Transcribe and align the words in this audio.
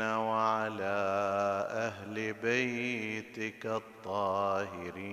وعلى 0.00 0.98
أهل 1.70 2.32
بيتك 2.32 3.66
الطاهرين. 3.66 5.10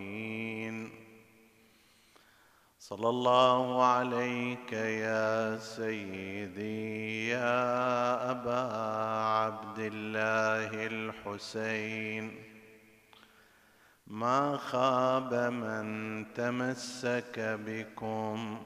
صلى 2.79 3.09
الله 3.09 3.83
عليك 3.83 4.73
يا 4.73 5.57
سيدي 5.57 7.27
يا 7.29 8.31
أبا 8.31 8.75
عبد 9.23 9.79
الله 9.79 10.87
الحسين. 10.87 12.43
ما 14.07 14.57
خاب 14.57 15.33
من 15.33 16.25
تمسك 16.33 17.39
بكم 17.39 18.65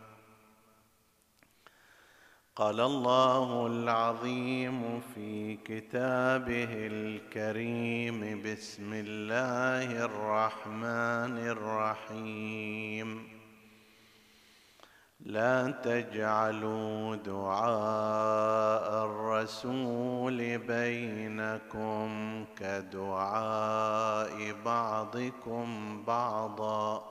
قال 2.55 2.79
الله 2.79 3.67
العظيم 3.67 5.01
في 5.15 5.55
كتابه 5.55 6.69
الكريم 6.71 8.41
بسم 8.41 8.93
الله 8.93 10.05
الرحمن 10.05 11.37
الرحيم. 11.47 13.27
لا 15.19 15.71
تجعلوا 15.71 17.15
دعاء 17.15 19.05
الرسول 19.05 20.57
بينكم 20.57 22.09
كدعاء 22.57 24.55
بعضكم 24.65 26.03
بعضا. 26.03 27.10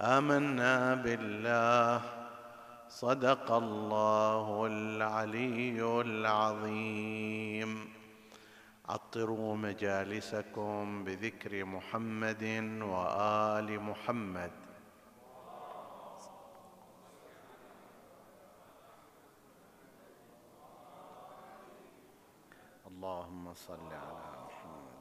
آمنا 0.00 0.94
بالله. 0.94 2.02
صدق 2.88 3.52
الله 3.52 4.66
العلي 4.66 6.00
العظيم. 6.00 7.92
عطروا 8.88 9.56
مجالسكم 9.56 11.04
بذكر 11.04 11.64
محمد 11.64 12.44
وآل 12.82 13.80
محمد. 13.80 14.50
اللهم 22.86 23.54
صل 23.54 23.92
على 23.92 24.28
محمد 24.46 24.96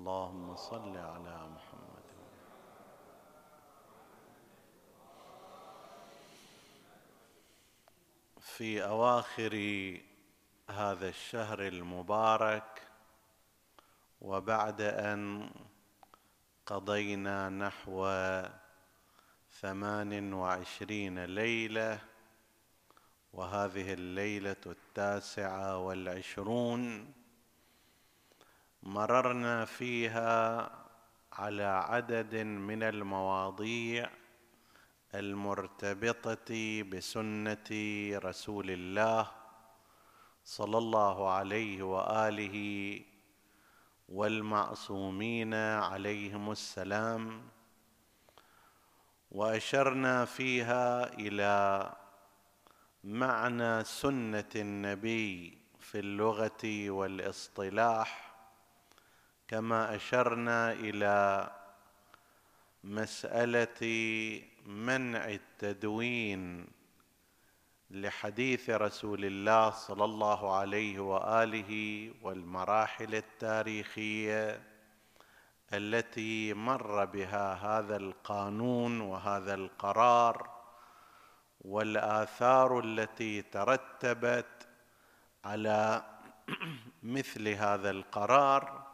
اللهم 0.00 0.56
صل 0.56 0.96
على 0.96 1.48
محمد. 1.54 2.06
في 8.40 8.84
أواخر 8.84 9.54
هذا 10.70 11.08
الشهر 11.08 11.66
المبارك 11.66 12.82
وبعد 14.20 14.80
أن 14.80 15.50
قضينا 16.66 17.48
نحو 17.48 18.08
ثمان 19.60 20.32
وعشرين 20.32 21.24
ليلة 21.24 21.98
وهذه 23.32 23.92
الليلة 23.92 24.64
التاسعة 24.66 25.78
والعشرون 25.78 27.12
مررنا 28.82 29.64
فيها 29.64 30.70
على 31.32 31.62
عدد 31.64 32.34
من 32.36 32.82
المواضيع 32.82 34.10
المرتبطة 35.14 36.82
بسنة 36.82 37.70
رسول 38.18 38.70
الله 38.70 39.30
صلى 40.44 40.78
الله 40.78 41.30
عليه 41.30 41.82
وآله 41.82 42.56
والمعصومين 44.08 45.54
عليهم 45.54 46.50
السلام 46.50 47.42
وأشرنا 49.30 50.24
فيها 50.24 51.12
إلى 51.14 51.92
معنى 53.04 53.84
سنة 53.84 54.50
النبي 54.56 55.58
في 55.80 55.98
اللغة 55.98 56.90
والاصطلاح 56.90 58.29
كما 59.50 59.94
أشرنا 59.96 60.72
إلى 60.72 61.50
مسألة 62.84 63.82
منع 64.66 65.28
التدوين 65.28 66.66
لحديث 67.90 68.70
رسول 68.70 69.24
الله 69.24 69.70
صلى 69.70 70.04
الله 70.04 70.56
عليه 70.56 71.00
وآله 71.00 71.70
والمراحل 72.22 73.14
التاريخية 73.14 74.62
التي 75.72 76.54
مر 76.54 77.04
بها 77.04 77.54
هذا 77.54 77.96
القانون 77.96 79.00
وهذا 79.00 79.54
القرار 79.54 80.50
والآثار 81.60 82.80
التي 82.80 83.42
ترتبت 83.42 84.68
على 85.44 86.04
مثل 87.02 87.48
هذا 87.48 87.90
القرار 87.90 88.89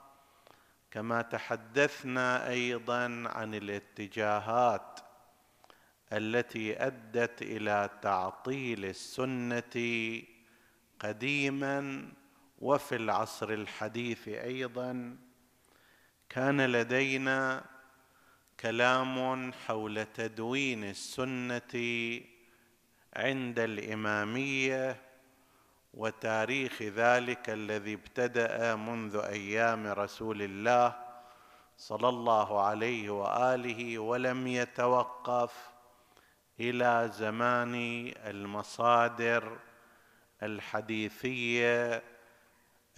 كما 0.97 1.23
تحدثنا 1.23 2.49
أيضا 2.49 3.05
عن 3.27 3.55
الاتجاهات 3.55 5.01
التي 6.13 6.87
أدت 6.87 7.43
إلى 7.43 7.91
تعطيل 8.03 8.85
السنة 8.85 10.23
قديما 11.01 12.09
وفي 12.59 12.97
العصر 12.97 13.51
الحديث 13.51 14.29
أيضا 14.29 15.17
كان 16.29 16.61
لدينا 16.61 17.65
كلام 18.61 19.53
حول 19.53 20.05
تدوين 20.05 20.85
السنة 20.85 21.75
عند 23.17 23.59
الإمامية 23.59 25.06
وتاريخ 25.97 26.83
ذلك 26.83 27.51
الذي 27.51 27.95
ابتدأ 27.95 28.75
منذ 28.77 29.17
أيام 29.17 29.87
رسول 29.87 30.43
الله 30.43 30.95
صلى 31.79 32.09
الله 32.09 32.61
عليه 32.61 33.11
وآله 33.11 33.99
ولم 33.99 34.47
يتوقف 34.47 35.71
إلى 36.61 37.11
زمان 37.13 37.75
المصادر 38.17 39.59
الحديثية 40.43 42.03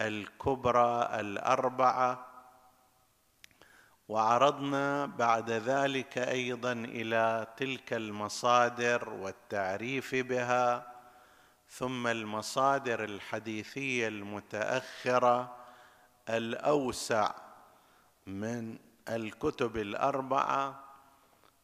الكبرى 0.01 1.21
الأربعة. 1.21 2.25
وعرضنا 4.09 5.07
بعد 5.07 5.51
ذلك 5.51 6.19
أيضا 6.19 6.73
إلى 6.73 7.47
تلك 7.57 7.93
المصادر 7.93 9.09
والتعريف 9.09 10.15
بها 10.15 10.88
ثم 11.69 12.07
المصادر 12.07 13.05
الحديثية 13.05 14.09
المتأخرة 14.09 15.57
الأوسع 16.29 17.35
من 18.27 18.79
الكتب 19.09 19.77
الأربعة 19.77 20.85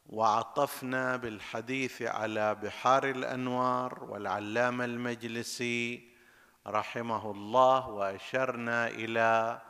وعطفنا 0.06 1.16
بالحديث 1.16 2.02
على 2.02 2.54
بحار 2.54 3.10
الأنوار 3.10 4.04
والعلامة 4.04 4.84
المجلسي 4.84 6.08
رحمه 6.66 7.30
الله 7.30 7.88
وأشرنا 7.88 8.88
إلى 8.88 9.60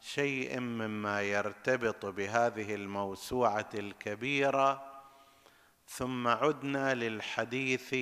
شيء 0.00 0.60
مما 0.60 1.22
يرتبط 1.22 2.06
بهذه 2.06 2.74
الموسوعة 2.74 3.68
الكبيرة 3.74 4.92
ثم 5.86 6.28
عدنا 6.28 6.94
للحديث 6.94 7.94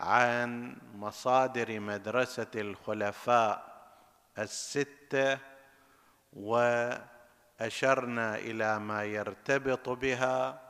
عن 0.00 0.76
مصادر 0.94 1.80
مدرسة 1.80 2.46
الخلفاء 2.54 3.74
السته 4.38 5.38
وأشرنا 6.32 8.38
إلى 8.38 8.78
ما 8.78 9.04
يرتبط 9.04 9.88
بها 9.88 10.60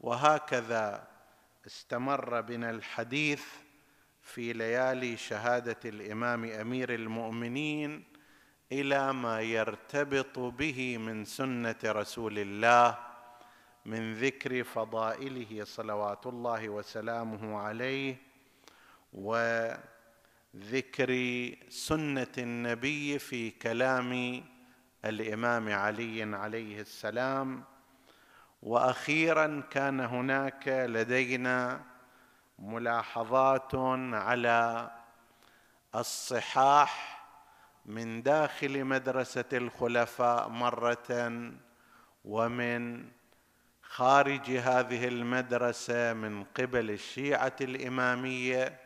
وهكذا 0.00 1.06
استمر 1.66 2.40
بنا 2.40 2.70
الحديث 2.70 3.44
في 4.22 4.52
ليالي 4.52 5.16
شهادة 5.16 5.76
الإمام 5.84 6.44
أمير 6.44 6.94
المؤمنين 6.94 8.04
إلى 8.72 9.12
ما 9.12 9.40
يرتبط 9.40 10.38
به 10.38 10.98
من 10.98 11.24
سنة 11.24 11.76
رسول 11.84 12.38
الله 12.38 12.98
من 13.86 14.14
ذكر 14.14 14.64
فضائله 14.64 15.64
صلوات 15.64 16.26
الله 16.26 16.68
وسلامه 16.68 17.58
عليه 17.58 18.29
وذكر 19.12 21.10
سنة 21.68 22.32
النبي 22.38 23.18
في 23.18 23.50
كلام 23.50 24.42
الإمام 25.04 25.72
علي 25.72 26.36
عليه 26.36 26.80
السلام 26.80 27.64
وأخيرا 28.62 29.62
كان 29.70 30.00
هناك 30.00 30.68
لدينا 30.68 31.80
ملاحظات 32.58 33.74
على 34.14 34.90
الصحاح 35.94 37.20
من 37.86 38.22
داخل 38.22 38.84
مدرسة 38.84 39.44
الخلفاء 39.52 40.48
مرة 40.48 41.50
ومن 42.24 43.08
خارج 43.82 44.50
هذه 44.50 45.08
المدرسة 45.08 46.12
من 46.12 46.44
قبل 46.44 46.90
الشيعة 46.90 47.56
الإمامية. 47.60 48.80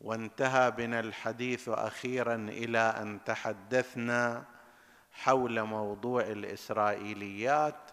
وانتهى 0.00 0.70
بنا 0.70 1.00
الحديث 1.00 1.68
أخيرا 1.68 2.34
إلى 2.34 2.78
أن 2.78 3.24
تحدثنا 3.24 4.44
حول 5.12 5.62
موضوع 5.62 6.22
الإسرائيليات 6.22 7.90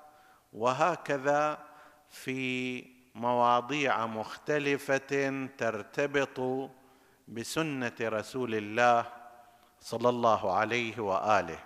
وهكذا 0.53 1.57
في 2.09 2.81
مواضيع 3.15 4.05
مختلفة 4.05 5.47
ترتبط 5.57 6.69
بسنة 7.27 7.95
رسول 8.01 8.55
الله 8.55 9.05
صلى 9.79 10.09
الله 10.09 10.53
عليه 10.53 10.99
وآله. 10.99 11.59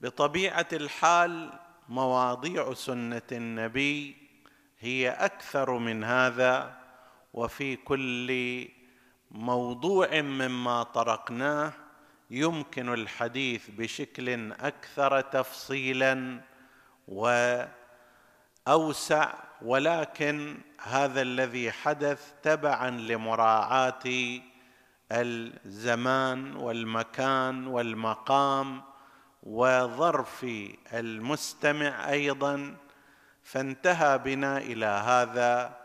بطبيعة 0.00 0.68
الحال 0.72 1.52
مواضيع 1.88 2.74
سنة 2.74 3.22
النبي 3.32 4.16
هي 4.78 5.10
أكثر 5.10 5.78
من 5.78 6.04
هذا 6.04 6.79
وفي 7.32 7.76
كل 7.76 8.68
موضوع 9.30 10.20
مما 10.20 10.82
طرقناه 10.82 11.72
يمكن 12.30 12.92
الحديث 12.94 13.70
بشكل 13.70 14.52
أكثر 14.52 15.20
تفصيلا 15.20 16.40
وأوسع 18.68 19.34
ولكن 19.62 20.58
هذا 20.80 21.22
الذي 21.22 21.72
حدث 21.72 22.32
تبعا 22.42 22.90
لمراعاة 22.90 24.02
الزمان 25.12 26.56
والمكان 26.56 27.66
والمقام 27.66 28.82
وظرف 29.42 30.46
المستمع 30.92 32.10
أيضا 32.10 32.76
فانتهى 33.42 34.18
بنا 34.18 34.58
إلى 34.58 34.86
هذا. 34.86 35.79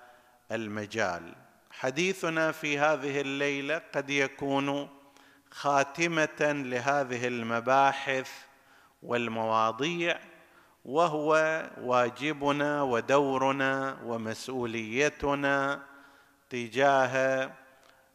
المجال. 0.51 1.35
حديثنا 1.71 2.51
في 2.51 2.79
هذه 2.79 3.21
الليلة 3.21 3.81
قد 3.95 4.09
يكون 4.09 4.89
خاتمة 5.51 6.41
لهذه 6.41 7.27
المباحث 7.27 8.31
والمواضيع 9.03 10.19
وهو 10.85 11.63
واجبنا 11.81 12.81
ودورنا 12.81 13.97
ومسؤوليتنا 14.03 15.83
تجاه 16.49 17.51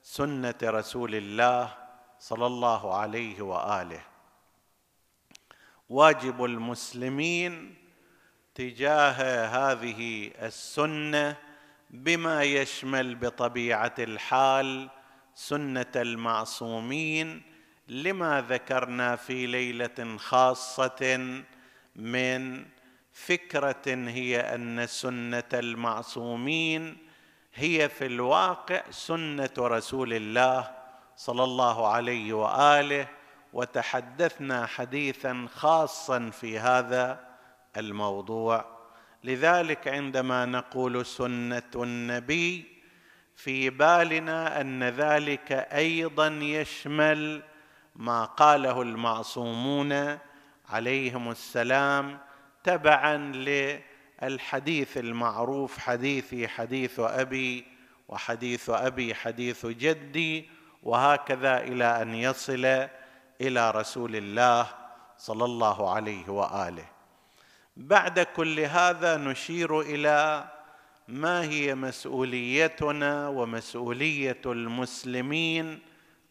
سنة 0.02 0.54
رسول 0.62 1.14
الله 1.14 1.74
صلى 2.18 2.46
الله 2.46 2.94
عليه 2.94 3.42
وآله. 3.42 4.00
واجب 5.88 6.44
المسلمين 6.44 7.74
تجاه 8.54 9.46
هذه 9.46 10.30
السنة 10.42 11.49
بما 11.90 12.42
يشمل 12.42 13.14
بطبيعة 13.14 13.94
الحال 13.98 14.90
سنة 15.34 15.92
المعصومين 15.96 17.42
لما 17.88 18.44
ذكرنا 18.48 19.16
في 19.16 19.46
ليلة 19.46 20.16
خاصة 20.16 21.18
من 21.96 22.66
فكرة 23.12 23.82
هي 23.86 24.40
أن 24.40 24.86
سنة 24.86 25.48
المعصومين 25.54 26.96
هي 27.54 27.88
في 27.88 28.06
الواقع 28.06 28.82
سنة 28.90 29.50
رسول 29.58 30.12
الله 30.12 30.70
صلى 31.16 31.44
الله 31.44 31.88
عليه 31.88 32.32
وآله 32.32 33.08
وتحدثنا 33.52 34.66
حديثا 34.66 35.46
خاصا 35.54 36.30
في 36.30 36.58
هذا 36.58 37.28
الموضوع. 37.76 38.79
لذلك 39.24 39.88
عندما 39.88 40.46
نقول 40.46 41.06
سنة 41.06 41.70
النبي 41.76 42.64
في 43.36 43.70
بالنا 43.70 44.60
أن 44.60 44.84
ذلك 44.84 45.52
أيضا 45.52 46.26
يشمل 46.28 47.42
ما 47.96 48.24
قاله 48.24 48.82
المعصومون 48.82 50.18
عليهم 50.68 51.30
السلام 51.30 52.18
تبعا 52.64 53.16
للحديث 54.22 54.98
المعروف 54.98 55.78
حديثي 55.78 56.48
حديث 56.48 57.00
أبي 57.00 57.64
وحديث 58.08 58.70
أبي 58.70 59.14
حديث 59.14 59.66
جدي 59.66 60.48
وهكذا 60.82 61.60
إلى 61.60 62.02
أن 62.02 62.14
يصل 62.14 62.88
إلى 63.40 63.70
رسول 63.70 64.16
الله 64.16 64.66
صلى 65.18 65.44
الله 65.44 65.90
عليه 65.94 66.28
وآله. 66.28 66.99
بعد 67.80 68.20
كل 68.20 68.60
هذا 68.60 69.16
نشير 69.16 69.80
إلى 69.80 70.44
ما 71.08 71.42
هي 71.42 71.74
مسؤوليتنا 71.74 73.28
ومسؤولية 73.28 74.40
المسلمين 74.46 75.78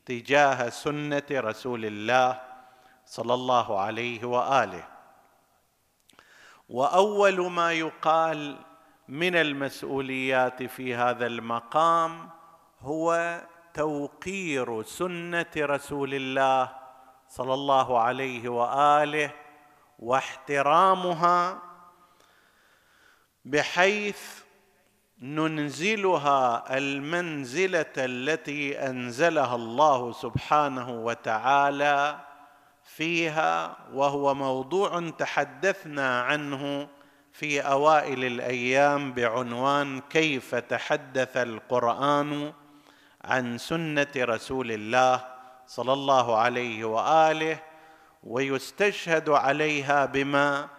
تجاه 0.05 0.69
سنة 0.69 1.23
رسول 1.31 1.85
الله 1.85 2.41
صلى 3.05 3.33
الله 3.33 3.79
عليه 3.79 4.25
وآله. 4.25 4.87
وأول 6.69 7.51
ما 7.51 7.73
يقال 7.73 8.57
من 9.07 9.35
المسؤوليات 9.35 10.63
في 10.63 10.95
هذا 10.95 11.27
المقام 11.27 12.29
هو 12.79 13.41
توقير 13.73 14.83
سنة 14.83 15.51
رسول 15.57 16.13
الله 16.13 16.71
صلى 17.27 17.53
الله 17.53 17.99
عليه 17.99 18.49
وآله 18.49 19.31
واحترامها 19.99 21.61
بحيث 23.45 24.21
ننزلها 25.21 26.77
المنزلة 26.77 27.93
التي 27.97 28.79
أنزلها 28.79 29.55
الله 29.55 30.11
سبحانه 30.11 30.89
وتعالى 30.89 32.19
فيها 32.83 33.77
وهو 33.93 34.33
موضوع 34.33 35.09
تحدثنا 35.09 36.21
عنه 36.21 36.87
في 37.31 37.61
أوائل 37.61 38.25
الأيام 38.25 39.13
بعنوان 39.13 40.01
كيف 40.01 40.55
تحدث 40.55 41.37
القرآن 41.37 42.53
عن 43.23 43.57
سنة 43.57 44.11
رسول 44.17 44.71
الله 44.71 45.25
صلى 45.67 45.93
الله 45.93 46.37
عليه 46.37 46.85
وآله 46.85 47.68
ويستشهد 48.23 49.29
عليها 49.29 50.05
بما 50.05 50.69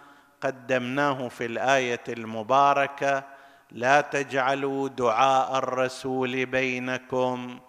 قدمناه 0.41 1.29
في 1.29 1.47
الآية 1.47 2.05
المباركة 2.09 3.25
لا 3.71 4.01
تجعلوا 4.01 4.89
دعاء 4.89 5.59
الرسول 5.59 6.47
بينكم 6.47 7.61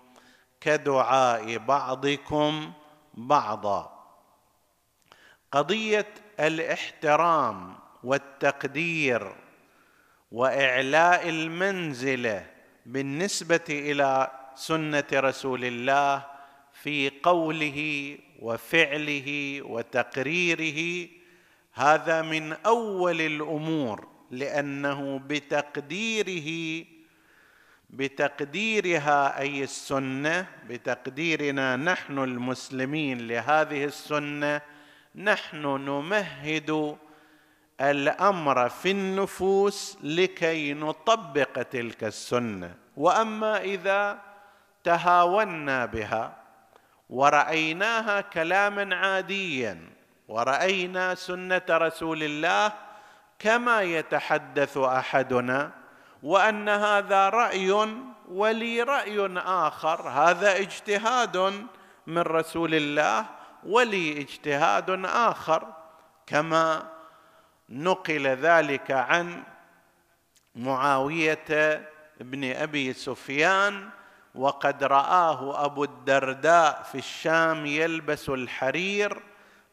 كدعاء 0.61 1.57
بعضكم 1.57 2.73
بعضا. 3.13 4.01
قضية 5.51 6.13
الاحترام 6.39 7.75
والتقدير 8.03 9.35
وإعلاء 10.31 11.29
المنزله 11.29 12.45
بالنسبة 12.85 13.65
إلى 13.69 14.31
سنة 14.55 15.03
رسول 15.13 15.65
الله 15.65 16.25
في 16.73 17.11
قوله 17.23 18.17
وفعله 18.41 19.59
وتقريره 19.61 21.09
هذا 21.73 22.21
من 22.21 22.53
أول 22.53 23.21
الأمور 23.21 24.07
لأنه 24.31 25.19
بتقديره 25.27 26.85
بتقديرها 27.89 29.39
أي 29.39 29.63
السنة 29.63 30.47
بتقديرنا 30.69 31.75
نحن 31.75 32.19
المسلمين 32.19 33.27
لهذه 33.27 33.85
السنة 33.85 34.61
نحن 35.15 35.65
نمهد 35.65 36.97
الأمر 37.81 38.69
في 38.69 38.91
النفوس 38.91 39.97
لكي 40.03 40.73
نطبق 40.73 41.61
تلك 41.61 42.03
السنة. 42.03 42.75
وأما 42.97 43.61
إذا 43.61 44.21
تهاونا 44.83 45.85
بها 45.85 46.40
ورأيناها 47.11 48.21
كلاما 48.21 48.95
عاديا 48.95 49.89
ورأينا 50.27 51.15
سنة 51.15 51.61
رسول 51.69 52.23
الله 52.23 52.71
كما 53.39 53.81
يتحدث 53.81 54.77
أحدنا 54.77 55.71
وأن 56.23 56.69
هذا 56.69 57.29
رأي 57.29 57.71
ولي 58.27 58.83
رأي 58.83 59.37
آخر 59.37 60.09
هذا 60.09 60.57
اجتهاد 60.57 61.67
من 62.07 62.21
رسول 62.21 62.75
الله 62.75 63.25
ولي 63.63 64.21
اجتهاد 64.21 65.05
آخر 65.05 65.67
كما 66.27 66.83
نقل 67.69 68.27
ذلك 68.27 68.91
عن 68.91 69.43
معاوية 70.55 71.81
بن 72.19 72.51
أبي 72.51 72.93
سفيان 72.93 73.89
وقد 74.35 74.83
رآه 74.83 75.65
أبو 75.65 75.83
الدرداء 75.83 76.83
في 76.91 76.97
الشام 76.97 77.65
يلبس 77.65 78.29
الحرير 78.29 79.21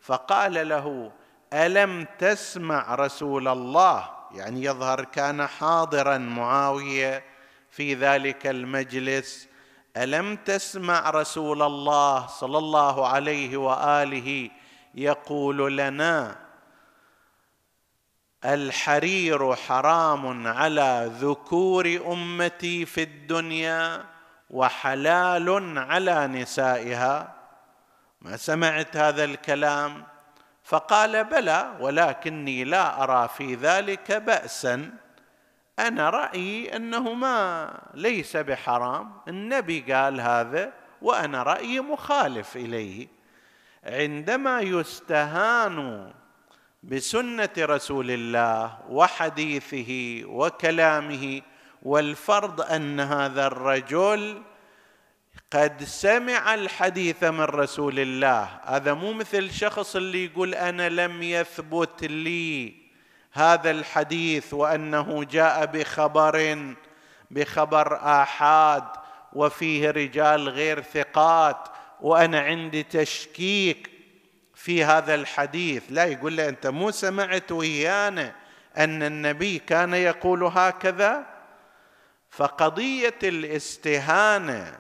فقال 0.01 0.69
له 0.69 1.13
ألم 1.53 2.07
تسمع 2.19 2.95
رسول 2.95 3.49
الله؟ 3.49 4.11
يعني 4.35 4.65
يظهر 4.65 5.05
كان 5.05 5.47
حاضرا 5.47 6.19
معاوية 6.19 7.25
في 7.71 7.95
ذلك 7.95 8.47
المجلس. 8.47 9.49
ألم 9.97 10.37
تسمع 10.37 11.11
رسول 11.11 11.63
الله 11.63 12.27
صلى 12.27 12.59
الله 12.59 13.09
عليه 13.09 13.57
وآله 13.57 14.51
يقول 14.95 15.77
لنا 15.77 16.37
الحرير 18.45 19.55
حرام 19.55 20.47
على 20.47 21.11
ذكور 21.21 22.01
أمتي 22.13 22.87
في 22.87 23.03
الدنيا؟ 23.03 24.05
وحلال 24.51 25.79
على 25.79 26.27
نسائها. 26.27 27.35
ما 28.21 28.37
سمعت 28.37 28.97
هذا 28.97 29.25
الكلام؟ 29.25 30.05
فقال 30.65 31.25
بلى 31.25 31.77
ولكني 31.81 32.65
لا 32.65 33.03
أرى 33.03 33.29
في 33.29 33.55
ذلك 33.55 34.13
بأسا. 34.13 34.91
أنا 35.79 36.11
رأيي 36.11 36.77
انه 36.77 37.13
ما 37.15 37.71
ليس 37.95 38.37
بحرام. 38.37 39.13
النبي 39.29 39.93
قال 39.93 40.21
هذا 40.21 40.73
وأنا 41.03 41.43
رأيي 41.43 41.81
مخالف 41.81 42.57
إليه. 42.57 43.09
عندما 43.85 44.61
يستهان 44.61 46.13
بسنة 46.83 47.51
رسول 47.59 48.11
الله 48.11 48.79
وحديثه 48.89 50.23
وكلامه 50.27 51.43
والفرض 51.83 52.61
أن 52.61 53.01
هذا 53.01 53.47
الرجل 53.47 54.43
قد 55.51 55.83
سمع 55.85 56.55
الحديث 56.55 57.25
من 57.25 57.41
رسول 57.41 57.99
الله. 57.99 58.49
هذا 58.65 58.95
مو 58.95 59.13
مثل 59.13 59.51
شخص 59.51 59.97
اللي 59.97 60.25
يقول 60.25 60.55
أنا 60.55 60.89
لم 60.89 61.23
يثبت 61.23 62.05
لي 62.05 62.75
هذا 63.33 63.71
الحديث 63.71 64.55
وأنه 64.55 65.25
جاء 65.25 65.67
بخبر 65.67 66.59
بخبر 67.31 67.97
آحاد 67.97 68.85
وفيه 69.33 69.91
رجال 69.91 70.49
غير 70.49 70.83
ثقات 70.83 71.69
وأنا 72.01 72.41
عندي 72.41 72.83
تشكيك 72.83 73.91
في 74.55 74.85
هذا 74.85 75.15
الحديث. 75.15 75.83
لا 75.91 76.05
يقول 76.05 76.37
له 76.37 76.49
أنت 76.49 76.67
مو 76.67 76.91
سمعت 76.91 77.53
ويانا 77.53 78.35
أن 78.77 79.03
النبي 79.03 79.59
كان 79.59 79.95
يقول 79.95 80.45
هكذا؟ 80.45 81.38
فقضية 82.39 83.19
الاستهانة 83.23 84.79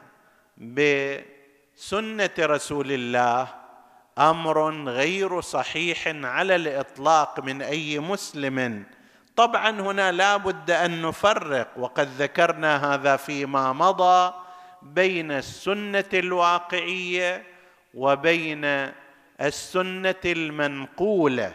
بسنة 0.58 2.30
رسول 2.38 2.92
الله 2.92 3.48
أمر 4.18 4.88
غير 4.88 5.40
صحيح 5.40 6.06
على 6.06 6.56
الإطلاق 6.56 7.40
من 7.40 7.62
أي 7.62 7.98
مسلم. 7.98 8.84
طبعا 9.36 9.70
هنا 9.70 10.12
لا 10.12 10.36
بد 10.36 10.70
أن 10.70 11.02
نفرق 11.02 11.68
وقد 11.76 12.08
ذكرنا 12.18 12.94
هذا 12.94 13.16
فيما 13.16 13.72
مضى 13.72 14.34
بين 14.82 15.32
السنة 15.32 16.10
الواقعية 16.14 17.44
وبين 17.94 18.92
السنة 19.40 20.22
المنقولة. 20.26 21.54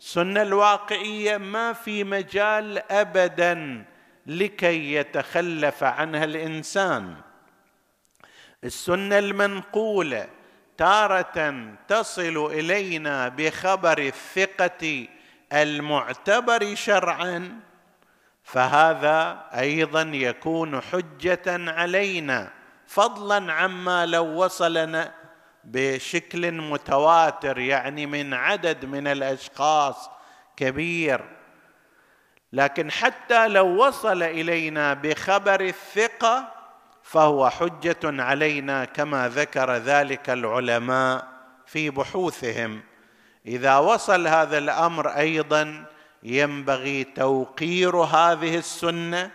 السنة 0.00 0.42
الواقعية 0.42 1.36
ما 1.36 1.72
في 1.72 2.04
مجال 2.04 2.92
ابدا 2.92 3.84
لكي 4.26 4.94
يتخلف 4.94 5.82
عنها 5.84 6.24
الإنسان. 6.24 7.16
السنة 8.64 9.18
المنقولة 9.18 10.28
تارة 10.78 11.54
تصل 11.88 12.46
إلينا 12.52 13.28
بخبر 13.28 13.98
الثقة 13.98 15.06
المعتبر 15.52 16.74
شرعا 16.74 17.60
فهذا 18.44 19.46
أيضا 19.54 20.02
يكون 20.02 20.80
حجة 20.80 21.70
علينا 21.70 22.50
فضلا 22.86 23.52
عما 23.52 24.06
لو 24.06 24.24
وصلنا 24.44 25.14
بشكل 25.64 26.52
متواتر 26.52 27.58
يعني 27.58 28.06
من 28.06 28.34
عدد 28.34 28.84
من 28.84 29.06
الأشخاص 29.06 30.10
كبير. 30.56 31.33
لكن 32.54 32.90
حتى 32.90 33.48
لو 33.48 33.86
وصل 33.86 34.22
إلينا 34.22 34.94
بخبر 34.94 35.60
الثقة 35.60 36.48
فهو 37.02 37.50
حجة 37.50 37.98
علينا 38.04 38.84
كما 38.84 39.28
ذكر 39.28 39.76
ذلك 39.76 40.30
العلماء 40.30 41.28
في 41.66 41.90
بحوثهم. 41.90 42.82
إذا 43.46 43.78
وصل 43.78 44.26
هذا 44.26 44.58
الأمر 44.58 45.08
أيضا 45.08 45.84
ينبغي 46.22 47.04
توقير 47.04 47.96
هذه 47.96 48.58
السنة 48.58 49.30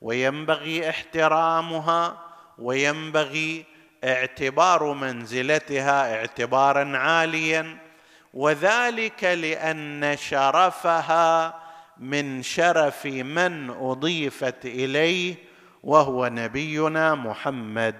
وينبغي 0.00 0.90
احترامها 0.90 2.18
وينبغي 2.58 3.64
اعتبار 4.04 4.92
منزلتها 4.92 6.14
اعتبارا 6.14 6.98
عاليا 6.98 7.78
وذلك 8.34 9.24
لأن 9.24 10.16
شرفها 10.16 11.61
من 11.98 12.42
شرف 12.42 13.06
من 13.06 13.70
أضيفت 13.70 14.66
إليه 14.66 15.34
وهو 15.82 16.26
نبينا 16.26 17.14
محمد 17.14 17.96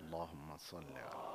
اللهم 0.00 0.56
صل 0.58 0.84
على 0.96 1.30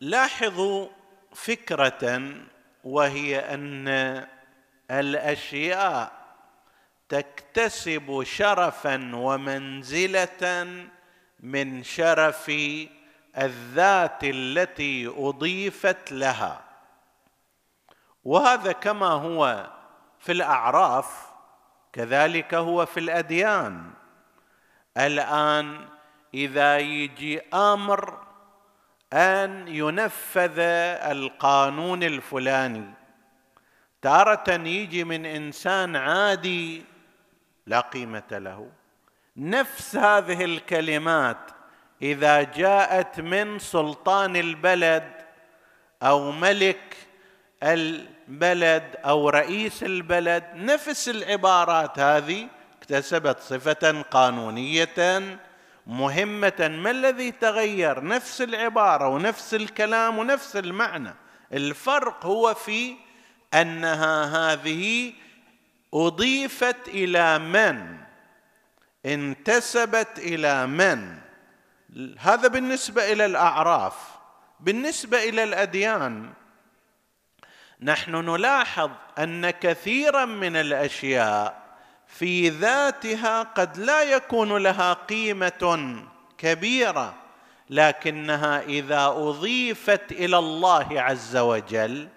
لاحظوا 0.00 0.88
فكرة 1.34 2.32
وهي 2.84 3.38
أن 3.38 3.88
الأشياء 4.90 6.12
تكتسب 7.08 8.22
شرفا 8.22 9.10
ومنزلة 9.14 10.66
من 11.40 11.82
شرف 11.82 12.52
الذات 13.38 14.24
التي 14.24 15.06
أضيفت 15.16 16.12
لها. 16.12 16.64
وهذا 18.24 18.72
كما 18.72 19.06
هو 19.06 19.70
في 20.18 20.32
الأعراف 20.32 21.26
كذلك 21.92 22.54
هو 22.54 22.86
في 22.86 23.00
الأديان. 23.00 23.90
الآن 24.96 25.88
إذا 26.34 26.78
يجي 26.78 27.40
أمر 27.40 28.27
أن 29.12 29.68
ينفذ 29.68 30.58
القانون 31.10 32.02
الفلاني. 32.02 32.94
تارة 34.02 34.50
يجي 34.50 35.04
من 35.04 35.26
إنسان 35.26 35.96
عادي 35.96 36.84
لا 37.66 37.80
قيمة 37.80 38.22
له. 38.32 38.70
نفس 39.36 39.96
هذه 39.96 40.44
الكلمات 40.44 41.50
إذا 42.02 42.42
جاءت 42.42 43.20
من 43.20 43.58
سلطان 43.58 44.36
البلد 44.36 45.12
أو 46.02 46.30
ملك 46.32 46.96
البلد 47.62 48.96
أو 49.04 49.28
رئيس 49.28 49.82
البلد 49.82 50.44
نفس 50.54 51.08
العبارات 51.08 51.98
هذه 51.98 52.48
اكتسبت 52.78 53.40
صفة 53.40 54.02
قانونية 54.02 55.38
مهمة 55.88 56.68
ما 56.68 56.90
الذي 56.90 57.30
تغير؟ 57.30 58.04
نفس 58.04 58.42
العبارة 58.42 59.08
ونفس 59.08 59.54
الكلام 59.54 60.18
ونفس 60.18 60.56
المعنى. 60.56 61.14
الفرق 61.52 62.26
هو 62.26 62.54
في 62.54 62.96
أنها 63.54 64.24
هذه 64.24 65.12
أضيفت 65.94 66.88
إلى 66.88 67.38
من؟ 67.38 67.98
انتسبت 69.06 70.18
إلى 70.18 70.66
من؟ 70.66 71.18
هذا 72.18 72.48
بالنسبة 72.48 73.12
إلى 73.12 73.26
الأعراف. 73.26 73.94
بالنسبة 74.60 75.28
إلى 75.28 75.44
الأديان 75.44 76.32
نحن 77.80 78.12
نلاحظ 78.14 78.90
أن 79.18 79.50
كثيرا 79.50 80.24
من 80.24 80.56
الأشياء 80.56 81.67
في 82.08 82.48
ذاتها 82.48 83.42
قد 83.42 83.76
لا 83.78 84.02
يكون 84.02 84.56
لها 84.56 84.92
قيمة 84.92 86.02
كبيرة 86.38 87.14
لكنها 87.70 88.60
إذا 88.60 89.06
أضيفت 89.06 90.12
إلى 90.12 90.38
الله 90.38 91.00
عز 91.00 91.36
وجل 91.36 92.08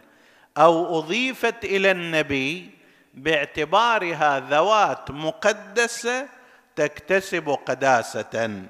أو 0.58 1.00
أضيفت 1.00 1.66
إلى 1.66 1.92
النبي 1.92 2.70
باعتبارها 3.14 4.40
ذوات 4.40 5.12
مقدسة 5.12 6.28
تكتسب 6.76 7.50
قداسة. 7.50 8.64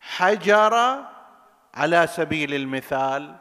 حجر 0.00 1.04
على 1.74 2.06
سبيل 2.06 2.54
المثال 2.54 3.36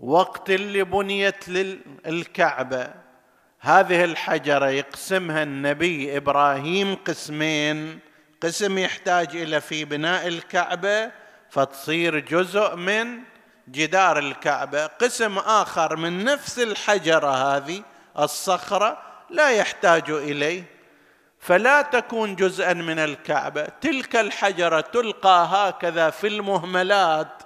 وقت 0.00 0.50
اللي 0.50 0.84
بنيت 0.84 1.48
للكعبه 1.48 3.05
هذه 3.60 4.04
الحجره 4.04 4.68
يقسمها 4.68 5.42
النبي 5.42 6.16
إبراهيم 6.16 6.94
قسمين. 6.94 7.98
قسم 8.42 8.78
يحتاج 8.78 9.36
إلى 9.36 9.60
في 9.60 9.84
بناء 9.84 10.28
الكعبة 10.28 11.10
فتصير 11.50 12.18
جزء 12.18 12.76
من 12.76 13.18
جدار 13.68 14.18
الكعبة. 14.18 14.86
قسم 14.86 15.38
آخر 15.38 15.96
من 15.96 16.24
نفس 16.24 16.58
الحجرة 16.58 17.56
هذه 17.56 17.82
الصخرة 18.18 19.02
لا 19.30 19.50
يحتاج 19.50 20.10
إليه. 20.10 20.64
فلا 21.38 21.82
تكون 21.82 22.36
جزءا 22.36 22.72
من 22.72 22.98
الكعبة. 22.98 23.66
تلك 23.80 24.16
الحجرة 24.16 24.80
تلقى 24.80 25.48
هكذا 25.52 26.10
في 26.10 26.26
المهملات 26.26 27.42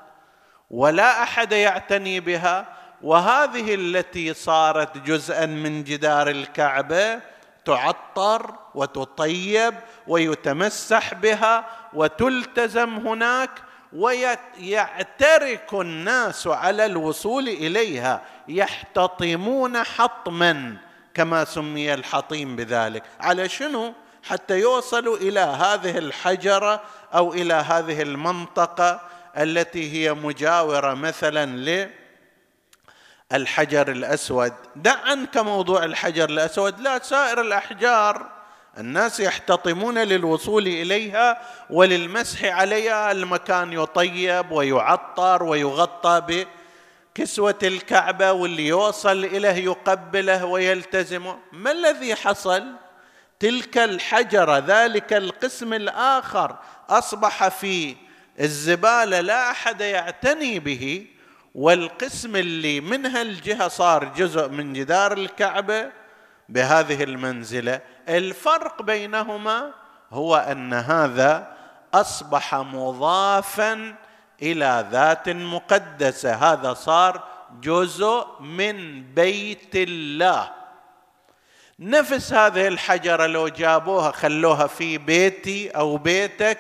ولا 0.71 1.23
أحد 1.23 1.53
يعتني 1.53 2.21
بها. 2.21 2.80
وهذه 3.03 3.75
التي 3.75 4.35
صارت 4.35 4.99
جزءا 4.99 5.47
من 5.47 5.85
جدار 5.85 6.31
الكعبة 6.31 7.21
تعطر 7.65 8.55
وتطيب 8.75 9.75
ويتمسح 10.07 11.15
بها 11.15 11.65
وتلتزم 11.93 12.95
هناك 12.95 13.51
ويعترك 13.93 15.73
الناس 15.73 16.47
على 16.47 16.87
الوصول 16.87 17.49
إليها 17.49 18.23
يحتطمون 18.49 19.83
حطما 19.83 20.77
كما 21.15 21.45
سمي 21.45 21.95
الحطيم 21.95 22.57
بذلك. 22.57 23.03
على 23.21 23.49
شنو؟ 23.49 23.93
حتى 24.23 24.61
يوصلوا 24.61 25.17
إلى 25.17 25.41
هذه 25.41 25.99
الحجرة 25.99 26.83
أو 27.15 27.33
إلى 27.35 27.55
هذه 27.55 28.03
المنطقة 28.03 29.01
التي 29.37 29.93
هي 29.93 30.15
مجاورة 30.15 30.95
مثلا 30.95 31.47
للحجر 33.33 33.91
الأسود. 33.91 34.53
دع 34.77 34.97
عنك 35.05 35.37
موضوع 35.37 35.85
الحجر 35.85 36.29
الأسود. 36.29 36.81
لا 36.81 36.99
سائر 37.03 37.41
الأحجار 37.41 38.27
الناس 38.79 39.21
يحتطمون 39.21 39.99
للوصول 39.99 40.67
إليها 40.67 41.41
وللمسح 41.71 42.45
عليها. 42.45 43.13
المكان 43.13 43.73
يطيب 43.73 44.51
ويعطر 44.51 45.43
ويغطى 45.43 46.47
بكسوة 47.17 47.59
الكعبة 47.63 48.33
واللي 48.33 48.67
يوصل 48.67 49.25
إليه 49.25 49.65
يقبله 49.65 50.45
ويلتزم. 50.45 51.35
ما 51.53 51.71
الذي 51.71 52.15
حصل؟ 52.15 52.65
تلك 53.41 53.79
الحجرة 53.79 54.59
ذلك 54.67 55.13
القسم 55.13 55.73
الآخر 55.75 56.57
أصبح 56.91 57.49
في 57.49 57.97
الزبالة. 58.41 59.21
لا 59.21 59.51
أحد 59.51 59.81
يعتني 59.81 60.59
به. 60.59 61.07
والقسم 61.55 62.37
اللي 62.37 62.81
من 62.81 63.07
هالجهه 63.07 63.69
صار 63.69 64.05
جزء 64.05 64.49
من 64.49 64.73
جدار 64.73 65.13
الكعبة 65.13 65.91
بهذه 66.49 67.03
المنزلة. 67.03 67.81
الفرق 68.09 68.83
بينهما 68.83 69.71
هو 70.11 70.37
أن 70.37 70.73
هذا 70.73 71.57
أصبح 71.95 72.55
مضافا 72.55 73.95
إلى 74.43 74.89
ذات 74.91 75.29
مقدسة. 75.29 76.35
هذا 76.35 76.75
صار 76.75 77.23
جزء 77.63 78.27
من 78.41 79.03
بيت 79.15 79.77
الله. 79.77 80.51
نفس 81.79 82.33
هذه 82.33 82.69
الحجرة 82.69 83.27
لو 83.27 83.49
جابوها 83.49 84.11
خلوها 84.11 84.67
في 84.67 84.99
بيتي 84.99 85.71
أو 85.71 85.97
بيتك 85.97 86.59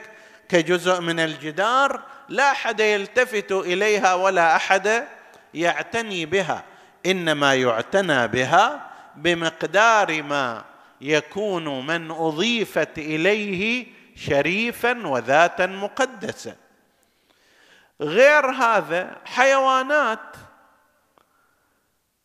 كجزء 0.49 1.01
من 1.01 1.21
الجدار 1.21 2.01
لا 2.31 2.51
أحد 2.51 2.81
يلتفت 2.81 3.53
إليها 3.53 4.15
ولا 4.15 4.57
أحد 4.57 5.07
يعتني 5.55 6.27
بها 6.27 6.65
إنما 7.07 7.55
يعتنى 7.55 8.29
بها 8.29 8.91
بمقدار 9.17 10.23
ما 10.23 10.65
يكون 11.01 11.87
من 11.87 12.11
أضيفت 12.11 12.99
إليه 12.99 13.87
شريفا 14.17 15.07
وذاتا 15.07 15.67
مقدسه 15.67 16.57
غير 18.01 18.47
هذا 18.47 19.17
حيوانات 19.25 20.37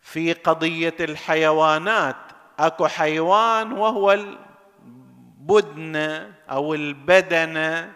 في 0.01 0.33
قضية 0.33 0.95
الحيوانات 0.99 2.15
أكو 2.59 2.87
حيوان 2.87 3.71
وهو 3.71 4.11
البدنه 5.41 6.33
أو 6.49 6.73
البدنه 6.73 7.94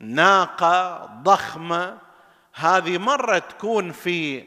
ناقة 0.00 1.06
ضخمة. 1.22 1.98
هذه 2.54 2.98
مرة 2.98 3.38
تكون 3.38 3.92
في 3.92 4.44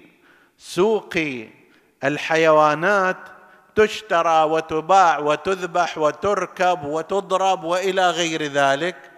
سوق 0.57 1.13
الحيوانات 2.03 3.17
تشترى 3.75 4.43
وتباع 4.43 5.19
وتذبح 5.19 5.97
وتركب 5.97 6.85
وتضرب 6.85 7.63
وإلى 7.63 8.09
غير 8.09 8.43
ذلك. 8.43 9.11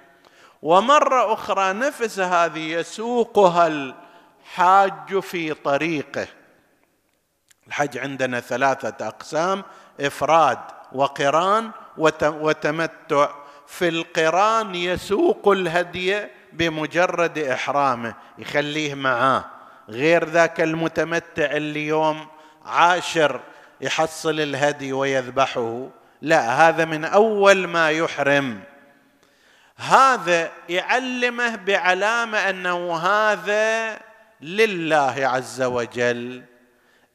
ومرة 0.62 1.34
أخرى 1.34 1.74
نفس 1.74 2.19
هذه 2.19 2.72
يسوقها 2.74 3.67
الحاج 3.67 5.19
في 5.19 5.54
طريقه. 5.54 6.28
الحج 7.67 7.98
عندنا 7.98 8.39
ثلاثة 8.39 9.08
أقسام 9.08 9.63
إفراد 10.00 10.60
وقران 10.91 11.72
وتمتع 12.24 13.43
في 13.67 13.88
القران 13.88 14.76
يسوق 14.76 15.47
الهدي 15.47 16.28
بمجرد 16.54 17.38
احرامه 17.38 18.15
يخليه 18.38 18.95
معاه. 18.95 19.45
غير 19.89 20.26
ذاك 20.26 20.62
المتمتع 20.62 21.52
اللي 21.52 21.88
يوم 21.88 22.28
عاشر 22.65 23.39
يحصل 23.82 24.39
الهدي 24.39 24.93
ويذبحه. 24.93 25.89
لا 26.21 26.69
هذا 26.69 26.86
من 26.86 27.06
أول 27.06 27.67
ما 27.67 27.91
يحرم. 27.91 28.60
هذا 29.76 30.52
يعلمه 30.69 31.56
بعلامة 31.56 32.38
أنه 32.38 32.97
هذا 32.97 33.99
لله 34.41 35.15
عز 35.17 35.62
وجل. 35.62 36.43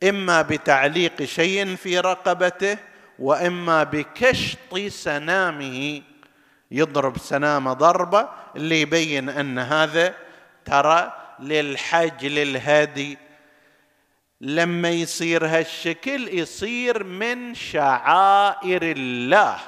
إما 0.02 0.42
بتعليق 0.42 1.22
شيء 1.22 1.76
في 1.76 1.98
رقبته 1.98 2.78
وإما 3.18 3.84
بكشط 3.84 4.78
سنامه. 4.88 6.02
يضرب 6.70 7.18
سنامه 7.18 7.72
ضربة 7.72 8.28
اللي 8.57 8.81
يبين 8.81 9.28
أن 9.28 9.59
هذا 9.59 10.14
ترى 10.64 11.12
للحج 11.40 12.26
للهدي 12.26 13.18
لما 14.40 14.88
يصير 14.88 15.46
هالشكل 15.46 16.28
يصير 16.38 17.04
من 17.04 17.54
شعائر 17.54 18.83
الله. 18.83 19.59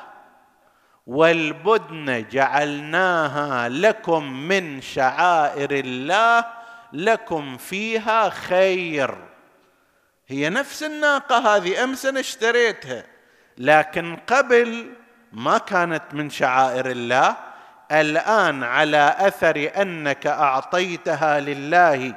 والبدن 1.06 2.26
جعلناها 2.30 3.68
لكم 3.68 4.32
من 4.32 4.80
شعائر 4.80 5.70
الله 5.70 6.44
لكم 6.92 7.56
فيها 7.56 8.28
خير. 8.28 9.14
هي 10.28 10.50
نفس 10.50 10.82
الناقة 10.82 11.56
هذه 11.56 11.84
أمس 11.84 12.06
أنا 12.06 12.20
اشتريتها 12.20 13.04
لكن 13.58 14.16
قبل 14.16 14.92
ما 15.32 15.58
كانت 15.58 16.02
من 16.12 16.30
شعائر 16.30 16.90
الله. 16.90 17.36
الآن 17.92 18.62
على 18.62 19.16
أثر 19.18 19.70
أنك 19.76 20.26
أعطيتها 20.26 21.40
لله 21.40 22.14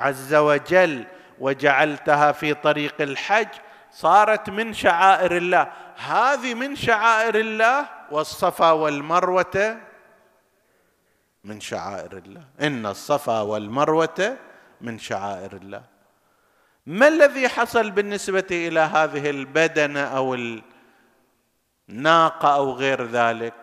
عز 0.00 0.34
وجل 0.34 1.04
وجعلتها 1.38 2.32
في 2.32 2.54
طريق 2.54 2.94
الحج 3.00 3.48
صارت 3.92 4.50
من 4.50 4.72
شعائر 4.72 5.36
الله. 5.36 5.72
هذه 6.06 6.54
من 6.54 6.76
شعائر 6.76 7.34
الله؟ 7.34 7.86
والصفا 8.10 8.70
والمروة 8.70 9.76
من 11.44 11.60
شعائر 11.60 12.16
الله. 12.16 12.42
إن 12.60 12.86
الصفا 12.86 13.40
والمروة 13.40 14.36
من 14.80 14.98
شعائر 14.98 15.52
الله. 15.52 15.82
ما 16.86 17.08
الذي 17.08 17.48
حصل 17.48 17.90
بالنسبة 17.90 18.46
إلى 18.50 18.80
هذه 18.80 19.30
البدنة 19.30 20.00
أو 20.00 20.34
الناقه 21.88 22.54
أو 22.54 22.72
غير 22.72 23.06
ذلك. 23.06 23.54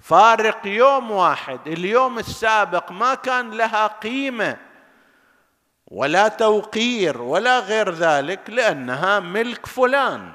فارق 0.00 0.66
يوم 0.66 1.10
واحد 1.10 1.60
اليوم 1.66 2.18
السابق 2.18 2.92
ما 2.92 3.14
كان 3.14 3.50
لها 3.50 3.86
قيمة 3.86 4.56
ولا 5.86 6.28
توقير 6.28 7.22
ولا 7.22 7.60
غير 7.60 7.90
ذلك 7.90 8.50
لأنها 8.50 9.20
ملك 9.20 9.66
فلان. 9.66 10.32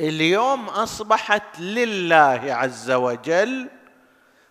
اليوم 0.00 0.68
أصبحت 0.68 1.60
لله 1.60 2.40
عز 2.54 2.90
وجل 2.90 3.68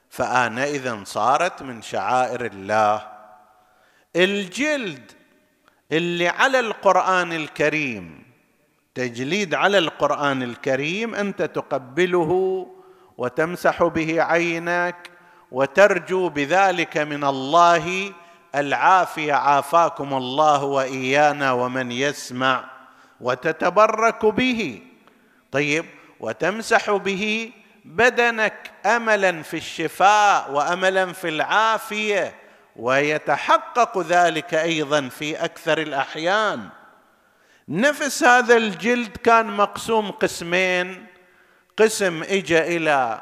فانئذ 0.10 1.04
صارت 1.04 1.63
من 1.63 1.82
شعائر 1.82 2.46
الله. 2.46 3.08
الجلد 4.15 5.12
اللي 5.91 6.28
على 6.28 6.60
القرآن 6.60 7.34
الكريم 7.34 8.27
تجليد 8.98 9.56
على 9.56 9.78
القرآن 9.78 10.44
الكريم 10.44 11.16
أنت 11.16 11.42
تقبله 11.42 12.32
وتمسح 13.18 13.84
به 13.84 14.24
عينك 14.24 15.12
وترجو 15.52 16.30
بذلك 16.30 16.98
من 16.98 17.24
الله 17.24 18.14
العافية 18.56 19.34
عافاكم 19.34 20.14
الله 20.14 20.64
وإيانا 20.64 21.52
ومن 21.52 21.92
يسمع 21.92 22.64
وتتبرك 23.22 24.26
به. 24.26 24.82
طيب 25.52 25.86
وتمسح 26.20 26.92
به 26.92 27.52
بدنك 27.86 28.72
املا 28.86 29.42
في 29.42 29.58
الشفاء 29.58 30.52
واملا 30.52 31.14
في 31.14 31.30
العافية 31.30 32.36
ويتحقق 32.76 33.98
ذلك 33.98 34.54
أيضا 34.54 35.10
في 35.10 35.36
أكثر 35.46 35.78
الأحيان. 35.78 36.70
نفس 37.69 38.23
هذا 38.23 38.58
الجلد 38.58 39.17
كان 39.17 39.58
مقسوم 39.58 40.12
قسمين. 40.12 41.08
قسم 41.77 42.23
اجى 42.23 42.77
إلى 42.77 43.21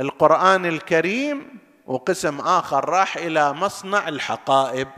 القرآن 0.00 0.66
الكريم 0.66 1.58
وقسم 1.86 2.40
آخر 2.40 2.88
راح 2.88 3.16
إلى 3.16 3.52
مصنع 3.52 4.08
الحقائب. 4.08 4.88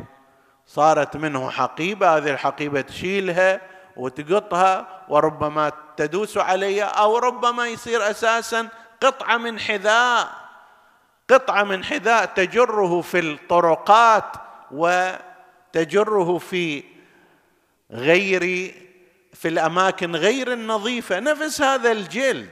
صارت 0.67 1.17
منه 1.17 1.51
حقيبة 1.51 2.17
هذه 2.17 2.31
الحقيبة 2.31 2.81
تشيلها 2.81 3.61
وتقطها 3.97 5.05
وربما 5.09 5.73
تدوس 5.97 6.39
عليها 6.39 6.85
أو 6.85 7.19
ربما 7.19 7.67
يصير 7.67 8.11
أساسا 8.11 8.69
قطعة 9.01 9.37
من 9.37 9.61
حذاء. 9.61 10.29
قطعة 11.31 11.63
من 11.63 11.85
حذاء 11.85 12.25
تجره 12.25 13.01
في 13.01 13.19
الطرقات 13.19 14.37
وتجره 14.73 16.39
في 16.39 16.96
غير 17.91 18.75
في 19.33 19.49
الأماكن 19.49 20.17
غير 20.17 20.53
النظيفة 20.53 21.21
نفس 21.21 21.63
هذا 21.63 21.93
الجلد. 21.93 22.51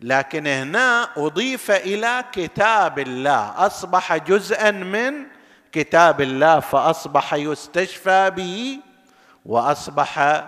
لكن 0.00 0.46
هنا 0.46 1.08
أضيف 1.16 1.70
إلى 1.70 2.24
كتاب 2.32 2.98
الله. 2.98 3.66
أصبح 3.66 4.16
جزءا 4.16 4.70
من 4.70 5.26
كتاب 5.72 6.20
الله 6.20 6.60
فأصبح 6.60 7.34
يستشفى 7.34 8.30
به 8.36 8.78
وأصبح 9.46 10.44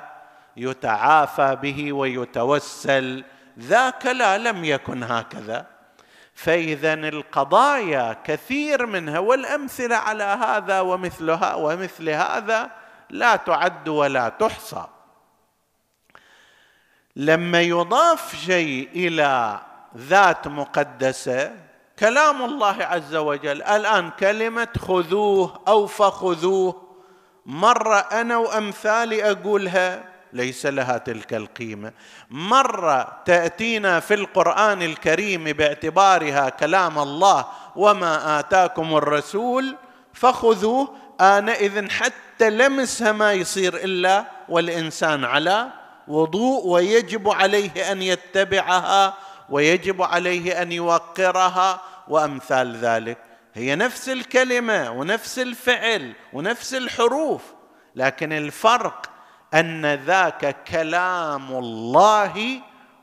يتعافى 0.57 1.59
به 1.63 1.93
ويتوسل. 1.93 3.25
ذاك 3.59 4.07
لا 4.07 4.39
لم 4.39 4.65
يكن 4.65 5.03
هكذا. 5.03 5.67
فاذا 6.35 6.95
القضايا 6.95 8.17
كثير 8.25 8.87
منها 8.87 9.19
والأمثلة 9.19 9.97
على 9.97 10.25
هذا 10.25 10.81
ومثلها 10.81 11.55
ومثل 11.55 12.09
هذا 12.09 12.82
لا 13.13 13.37
تعد 13.37 13.89
ولا 13.89 14.29
تحصى. 14.29 14.85
لما 17.17 17.61
يضاف 17.61 18.37
شيء 18.37 18.89
إلى 18.95 19.61
ذات 19.97 20.49
مقدسة 20.49 21.53
كلام 21.99 22.43
الله 22.43 22.77
عز 22.85 23.15
وجل 23.15 23.63
الآن 23.63 24.11
كلمة 24.11 24.69
خذوه 24.79 25.63
أو 25.69 25.87
فخذوه 25.87 26.83
مرة 27.47 27.97
أنا 27.97 28.37
وأمثالي 28.37 29.31
أقولها 29.31 30.05
ليس 30.33 30.67
لها 30.67 30.99
تلك 30.99 31.35
القيمة. 31.35 31.93
مرة 32.31 33.23
تأتينا 33.25 34.01
في 34.01 34.15
القرآن 34.15 34.83
الكريم 34.83 35.45
باعتبارها 35.45 36.49
كلام 36.49 36.99
الله 36.99 37.47
وما 37.77 38.41
آتاكم 38.41 38.97
الرسول 38.97 39.77
فخذوه. 40.15 40.95
انئذ 41.21 41.91
حتى 41.91 42.23
لمسها 42.43 43.13
ما 43.13 43.33
يصير 43.33 43.77
إلا 43.77 44.25
والإنسان 44.49 45.25
على 45.25 45.69
وضوء 46.09 46.67
ويجب 46.67 47.29
عليه 47.29 47.93
أن 47.93 48.03
يتبعها 48.03 49.15
ويجب 49.51 50.03
عليه 50.03 50.63
أن 50.63 50.73
يوقرها 50.73 51.81
وأمثال 52.09 52.77
ذلك. 52.77 53.19
هي 53.55 53.75
نفس 53.75 54.09
الكلمة 54.09 54.91
ونفس 54.91 55.39
الفعل 55.39 56.13
ونفس 56.33 56.75
الحروف 56.75 57.43
لكن 57.97 58.33
الفرق 58.33 59.11
أن 59.55 59.95
ذاك 59.95 60.65
كلام 60.65 61.53
الله 61.53 62.61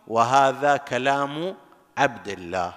وهذا 0.07 0.77
كلام 0.77 1.55
عبد 1.97 2.27
الله. 2.27 2.73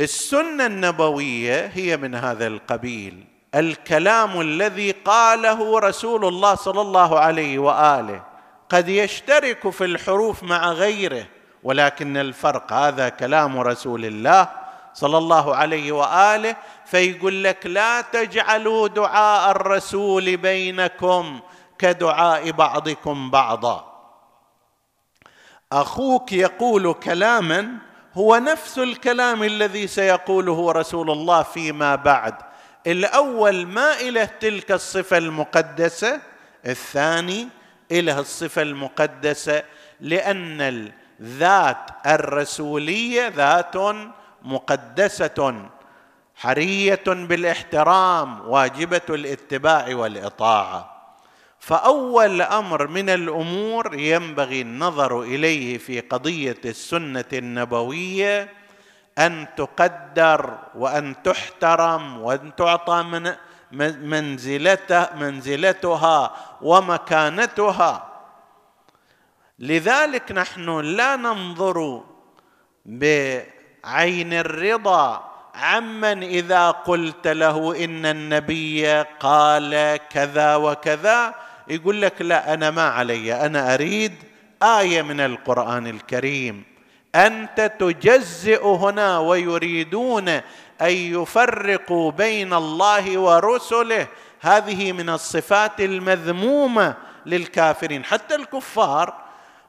السنة 0.00 0.66
النبوية 0.66 1.66
هي 1.66 1.96
من 1.96 2.14
هذا 2.14 2.46
القبيل. 2.46 3.37
الكلام 3.54 4.40
الذي 4.40 4.90
قاله 4.90 5.78
رسول 5.78 6.24
الله 6.24 6.54
صلى 6.54 6.80
الله 6.80 7.18
عليه 7.18 7.58
وآله. 7.58 8.22
قد 8.68 8.88
يشترك 8.88 9.70
في 9.70 9.84
الحروف 9.84 10.42
مع 10.42 10.72
غيره 10.72 11.26
ولكن 11.62 12.16
الفرق 12.16 12.72
هذا 12.72 13.08
كلام 13.08 13.60
رسول 13.60 14.04
الله 14.04 14.48
صلى 14.94 15.18
الله 15.18 15.56
عليه 15.56 15.92
وآله 15.92 16.56
فيقول 16.86 17.44
لك 17.44 17.66
لا 17.66 18.00
تجعلوا 18.00 18.88
دعاء 18.88 19.50
الرسول 19.50 20.36
بينكم 20.36 21.40
كدعاء 21.78 22.50
بعضكم 22.50 23.30
بعضا. 23.30 23.84
أخوك 25.72 26.32
يقول 26.32 26.92
كلاما 26.92 27.68
هو 28.14 28.36
نفس 28.36 28.78
الكلام 28.78 29.42
الذي 29.42 29.86
سيقوله 29.86 30.72
رسول 30.72 31.10
الله 31.10 31.42
فيما 31.42 31.94
بعد. 31.94 32.47
الأول 32.88 33.66
ما 33.66 34.00
اله 34.00 34.24
تلك 34.24 34.72
الصفة 34.72 35.18
المقدسة 35.18 36.20
الثاني 36.66 37.48
اله 37.92 38.20
الصفة 38.20 38.62
المقدسة 38.62 39.62
لأن 40.00 40.60
الذات 41.20 41.90
الرسولية 42.06 43.28
ذات 43.28 43.74
مقدسة 44.42 45.68
حرية 46.36 47.04
بالإحترام 47.06 48.48
واجبة 48.48 49.00
الاتباع 49.10 49.94
والإطاعة. 49.96 50.94
فأول 51.60 52.42
أمر 52.42 52.86
من 52.86 53.10
الأمور 53.10 53.94
ينبغي 53.94 54.60
النظر 54.60 55.22
إليه 55.22 55.78
في 55.78 56.00
قضية 56.00 56.60
السنة 56.64 57.24
النبوية 57.32 58.48
أن 59.18 59.46
تقدر 59.56 60.58
وأن 60.74 61.22
تحترم 61.22 62.20
وأن 62.22 62.54
تعطى 62.56 63.02
من 63.02 63.32
منزلته 64.10 65.14
منزلتها 65.14 66.32
ومكانتها. 66.62 68.08
لذلك 69.58 70.32
نحن 70.32 70.80
لا 70.80 71.16
ننظر 71.16 72.04
بعين 72.86 74.32
الرضا 74.32 75.28
عمن 75.54 76.22
إذا 76.22 76.70
قلت 76.70 77.26
له 77.26 77.84
إن 77.84 78.06
النبي 78.06 79.02
قال 79.02 79.96
كذا 80.10 80.56
وكذا 80.56 81.34
يقول 81.68 82.02
لك 82.02 82.22
لا 82.22 82.54
أنا 82.54 82.70
ما 82.70 82.82
علي 82.82 83.46
أنا 83.46 83.74
أريد 83.74 84.14
آية 84.62 85.02
من 85.02 85.20
القرآن 85.20 85.86
الكريم. 85.86 86.64
أنت 87.14 87.72
تجزئ 87.78 88.66
هنا 88.66 89.18
ويريدون 89.18 90.28
أن 90.28 90.42
يفرقوا 90.90 92.10
بين 92.10 92.54
الله 92.54 93.18
ورسله. 93.18 94.06
هذه 94.40 94.92
من 94.92 95.10
الصفات 95.10 95.80
المذمومة 95.80 96.94
للكافرين. 97.26 98.04
حتى 98.04 98.34
الكفار 98.34 99.14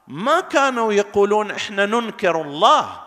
ما 0.08 0.40
كانوا 0.40 0.92
يقولون 0.92 1.50
إحنا 1.50 1.86
ننكر 1.86 2.40
الله. 2.40 3.00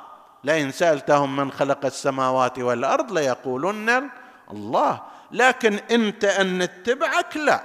لئن 0.44 0.72
سألتهم 0.72 1.36
من 1.36 1.52
خلق 1.52 1.86
السماوات 1.86 2.60
والأرض 2.60 3.12
ليقولن 3.12 4.10
الله. 4.52 5.02
لكن 5.32 5.80
أنت 5.92 6.26
أن 6.26 6.58
نتبعك 6.58 7.38
لا. 7.38 7.64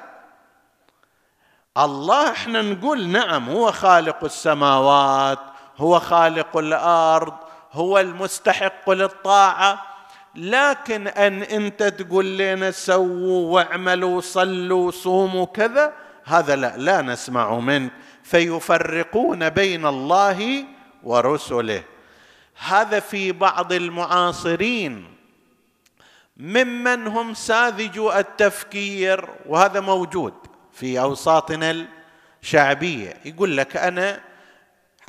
الله 1.79 2.31
إحنا 2.31 2.63
نقول 2.63 3.09
نعم 3.09 3.49
هو 3.49 3.73
خالق 3.73 4.25
السماوات 4.25 5.39
هو 5.79 6.01
خالق 6.01 6.57
الأرض 6.57 7.35
هو 7.73 7.99
المستحق 7.99 8.91
للطاعة. 8.91 9.83
لكن 10.35 11.09
أن 11.09 11.43
أنت 11.43 11.83
تقول 11.83 12.39
لنا 12.39 12.71
سووا 12.71 13.55
واعملوا 13.55 14.21
صلوا 14.21 14.91
صوموا 14.91 15.47
كذا 15.47 15.93
هذا 16.25 16.57
لا 16.57 16.77
لا 16.77 17.03
نسمع 17.03 17.59
منك. 17.59 17.93
فيفرقون 18.23 19.49
بين 19.49 19.87
الله 19.87 20.65
ورسله. 21.03 21.83
هذا 22.67 23.01
في 23.01 23.33
بعض 23.33 23.73
المعاصرين. 23.73 25.15
ممن 26.37 27.07
هم 27.07 27.35
ساذجو 27.35 28.13
التفكير 28.13 29.29
وهذا 29.47 29.81
موجود 29.81 30.35
في 30.73 31.01
أوساطنا 31.01 31.87
الشعبية. 32.43 33.15
يقول 33.25 33.57
لك 33.57 33.77
أنا 33.77 34.28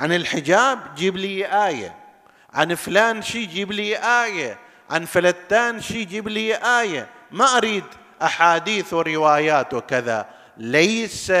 عن 0.00 0.12
الحجاب 0.12 0.94
جيب 0.94 1.16
لي 1.16 1.66
آية. 1.66 1.96
عن 2.54 2.74
فلان 2.74 3.22
شي 3.22 3.46
جيب 3.46 3.72
لي 3.72 3.96
آية. 3.96 4.58
عن 4.90 5.04
فلتان 5.04 5.80
شي 5.80 6.04
جيب 6.04 6.28
لي 6.28 6.54
آية. 6.54 7.08
ما 7.30 7.56
أريد 7.56 7.84
أحاديث 8.22 8.92
وروايات 8.92 9.74
وكذا. 9.74 10.26
ليس 10.56 11.32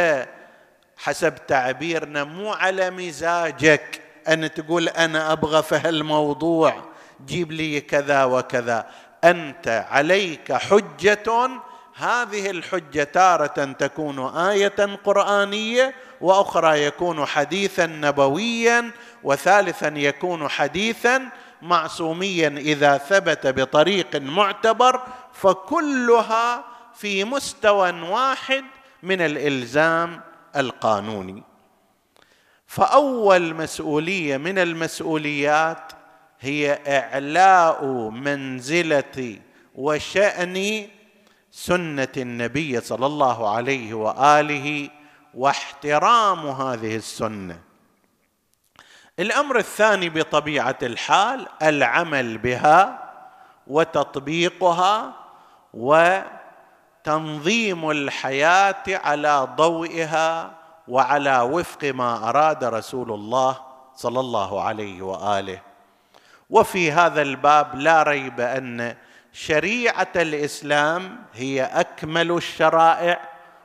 حسب 0.96 1.46
تعبيرنا 1.46 2.24
مو 2.24 2.52
على 2.52 2.90
مزاجك 2.90 4.02
أن 4.28 4.54
تقول 4.54 4.88
أنا 4.88 5.32
أبغى 5.32 5.62
في 5.62 5.74
هالموضوع. 5.74 6.84
جيب 7.26 7.52
لي 7.52 7.80
كذا 7.80 8.24
وكذا. 8.24 8.86
أنت 9.24 9.86
عليك 9.90 10.52
حجة 10.52 11.60
هذه 12.00 12.50
الحجة 12.50 13.04
تارة 13.04 13.72
تكون 13.72 14.36
آية 14.36 14.98
قرآنية 15.04 15.94
وأخرى 16.20 16.84
يكون 16.84 17.26
حديثا 17.26 17.86
نبويا 17.86 18.90
وثالثا 19.22 19.92
يكون 19.96 20.48
حديثا 20.48 21.28
معصوميا 21.62 22.48
إذا 22.48 22.98
ثبت 22.98 23.46
بطريق 23.46 24.16
معتبر 24.16 25.00
فكلها 25.32 26.64
في 26.94 27.24
مستوى 27.24 27.90
واحد 28.02 28.64
من 29.02 29.20
الإلزام 29.20 30.20
القانوني. 30.56 31.42
فأول 32.66 33.54
مسؤولية 33.54 34.36
من 34.36 34.58
المسؤوليات 34.58 35.92
هي 36.40 36.78
إعلاء 36.86 37.84
منزله 38.10 39.38
وشان 39.74 40.86
سنة 41.50 42.08
النبي 42.16 42.80
صلى 42.80 43.06
الله 43.06 43.50
عليه 43.50 43.94
وآله 43.94 44.90
واحترام 45.34 46.46
هذه 46.46 46.96
السنة. 46.96 47.60
الأمر 49.18 49.58
الثاني 49.58 50.08
بطبيعة 50.08 50.78
الحال 50.82 51.46
العمل 51.62 52.38
بها 52.38 53.10
وتطبيقها 53.66 55.12
وتنظيم 57.04 57.90
الحياة 57.90 58.84
على 58.88 59.48
ضوئها 59.56 60.50
وعلى 60.88 61.40
وفق 61.40 61.84
ما 61.84 62.28
أراد 62.28 62.64
رسول 62.64 63.12
الله 63.12 63.60
صلى 63.96 64.20
الله 64.20 64.62
عليه 64.62 65.02
وآله. 65.02 65.60
وفي 66.50 66.92
هذا 66.92 67.22
الباب 67.22 67.74
لا 67.74 68.02
ريب 68.02 68.40
أن 68.40 68.96
شريعة 69.32 70.12
الإسلام 70.16 71.18
هي 71.34 71.62
أكمل 71.62 72.30
الشرائع 72.30 73.20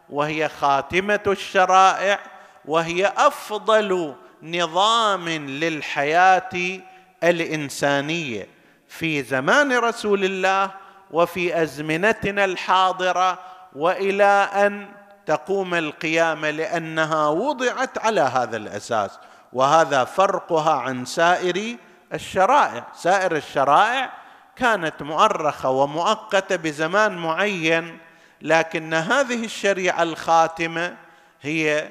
وهي 0.10 0.50
خاتمة 0.50 1.20
الشرائع 1.28 2.20
وهي 2.66 3.14
أفضل 3.18 4.16
نظام 4.44 5.30
للحياة 5.30 6.80
الإنسانية. 7.24 8.48
في 8.88 9.24
زمان 9.24 9.78
رسول 9.78 10.24
الله 10.24 10.72
وفي 11.12 11.62
أزمنتنا 11.62 12.46
الحاضرة 12.46 13.40
وإلى 13.76 14.50
أن 14.54 14.88
تقوم 15.26 15.74
القيامه 15.74 16.50
لأنها 16.50 17.28
وضعت 17.28 17.98
على 17.98 18.22
هذا 18.22 18.58
الأساس 18.58 19.20
وهذا 19.54 20.04
فرقها 20.04 20.74
عن 20.74 21.06
سائر 21.06 21.76
الشرائع. 22.14 22.84
سائر 22.96 23.36
الشرائع 23.36 24.25
كانت 24.56 25.02
مؤرخة 25.04 25.70
ومؤقتة 25.70 26.56
بزمان 26.56 27.18
معين 27.18 27.98
لكن 28.42 28.94
هذه 28.94 29.46
الشريعة 29.46 30.04
الخاتمة 30.04 30.98
هي 31.42 31.90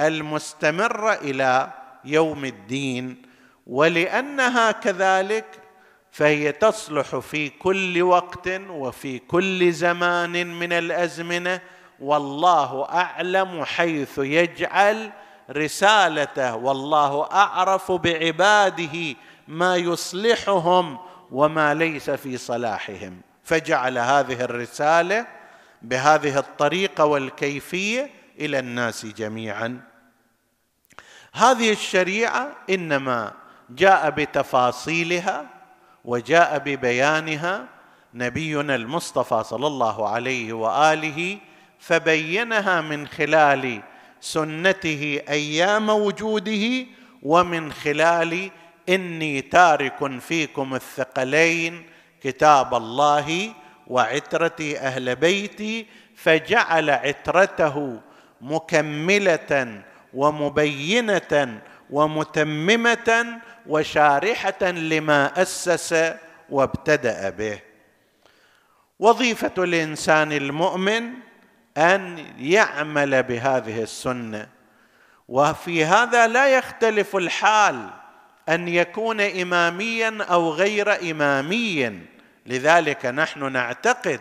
المستمرة 0.00 1.12
إلى 1.12 1.70
يوم 2.04 2.44
الدين 2.44 3.22
ولأنها 3.66 4.72
كذلك 4.72 5.44
فهي 6.10 6.52
تصلح 6.52 7.16
في 7.16 7.48
كل 7.48 8.02
وقت 8.02 8.48
وفي 8.68 9.18
كل 9.18 9.72
زمان 9.72 10.46
من 10.46 10.72
الأزمنة 10.72 11.60
والله 12.00 12.88
أعلم 12.92 13.64
حيث 13.64 14.18
يجعل 14.18 15.10
رسالته 15.50 16.56
والله 16.56 17.28
أعرف 17.32 17.92
بعباده 17.92 19.14
ما 19.48 19.76
يصلحهم 19.76 20.98
وما 21.34 21.74
ليس 21.74 22.10
في 22.10 22.36
صلاحهم. 22.36 23.20
فجعل 23.44 23.98
هذه 23.98 24.40
الرسالة 24.40 25.26
بهذه 25.82 26.38
الطريقة 26.38 27.04
والكيفية 27.04 28.10
إلى 28.40 28.58
الناس 28.58 29.06
جميعا. 29.06 29.80
هذه 31.32 31.72
الشريعة 31.72 32.56
إنما 32.70 33.32
جاء 33.70 34.10
بتفاصيلها 34.10 35.46
وجاء 36.04 36.58
ببيانها 36.58 37.66
نبينا 38.14 38.74
المصطفى 38.74 39.42
صلى 39.44 39.66
الله 39.66 40.08
عليه 40.08 40.52
وآله 40.52 41.38
فبينها 41.78 42.80
من 42.80 43.06
خلال 43.06 43.82
سنته 44.20 45.20
أيام 45.28 45.88
وجوده 45.88 46.86
ومن 47.22 47.72
خلال 47.72 48.50
إني 48.88 49.40
تارك 49.40 50.18
فيكم 50.20 50.74
الثقلين 50.74 51.86
كتاب 52.22 52.74
الله 52.74 53.54
وعترتي 53.86 54.78
أهل 54.78 55.16
بيتي 55.16 55.86
فجعل 56.16 56.90
عترته 56.90 58.00
مكملة 58.40 59.82
ومبينة 60.14 61.60
ومتممة 61.90 63.40
وشارحة 63.66 64.62
لما 64.62 65.42
أسس 65.42 66.14
وابتدأ 66.50 67.30
به. 67.30 67.60
وظيفة 68.98 69.52
الإنسان 69.58 70.32
المؤمن 70.32 71.10
أن 71.76 72.26
يعمل 72.38 73.22
بهذه 73.22 73.82
السنة 73.82 74.48
وفي 75.28 75.84
هذا 75.84 76.26
لا 76.26 76.58
يختلف 76.58 77.16
الحال. 77.16 77.90
أن 78.48 78.68
يكون 78.68 79.20
اماميا 79.20 80.18
أو 80.30 80.50
غير 80.50 81.10
امامي 81.10 82.00
لذلك 82.46 83.06
نحن 83.06 83.52
نعتقد 83.52 84.20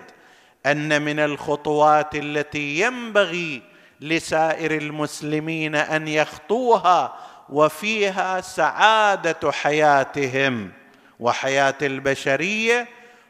أن 0.65 1.01
من 1.01 1.19
الخطوات 1.19 2.15
التي 2.15 2.79
ينبغي 2.79 3.61
لسائر 4.01 4.71
المسلمين 4.77 5.75
أن 5.75 6.07
يخطوها 6.07 7.15
وفيها 7.49 8.41
سعادة 8.41 9.51
حياتهم. 9.51 10.71
وحياة 11.19 11.75
البشرية 11.81 12.87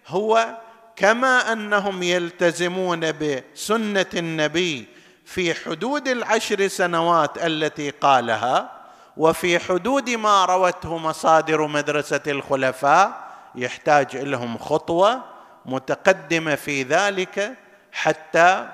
هو 0.08 0.58
كما 0.96 1.54
أنهم 1.54 2.04
يلتزمون 2.04 3.12
بسنة 3.12 4.06
النبي 4.14 4.86
في 5.26 5.54
حدود 5.54 6.08
العشر 6.08 6.68
سنوات 6.68 7.46
التي 7.46 7.90
قالها. 7.90 8.83
وفي 9.18 9.60
حدود 9.60 10.10
ما 10.10 10.46
روته 10.46 10.98
مصادر 10.98 11.68
مدرسة 11.68 12.22
الخلفاء 12.28 13.34
يحتاج 13.56 14.18
لهم 14.18 14.58
خطوة 14.58 15.22
متقدمة 15.66 16.56
في 16.56 16.84
ذلك 16.84 17.58
حتى 17.92 18.70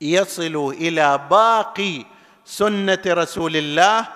يصلوا 0.00 0.72
إلى 0.72 1.20
باقي 1.30 2.04
سنة 2.44 3.02
رسول 3.06 3.56
الله 3.56 4.06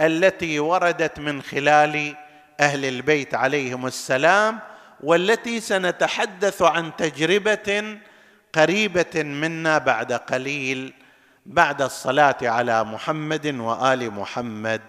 التي 0.00 0.60
وردت 0.60 1.18
من 1.18 1.42
خلال 1.42 2.16
أهل 2.60 2.84
البيت 2.84 3.34
عليهم 3.34 3.86
السلام 3.86 4.58
والتي 5.02 5.60
سنتحدث 5.60 6.62
عن 6.62 6.96
تجربة 6.96 7.98
قريبة 8.54 9.22
منا 9.22 9.78
بعد 9.78 10.12
قليل 10.12 10.92
بعد 11.48 11.82
الصلاة 11.82 12.36
على 12.42 12.84
محمد 12.84 13.46
وآل 13.46 14.10
محمد. 14.10 14.82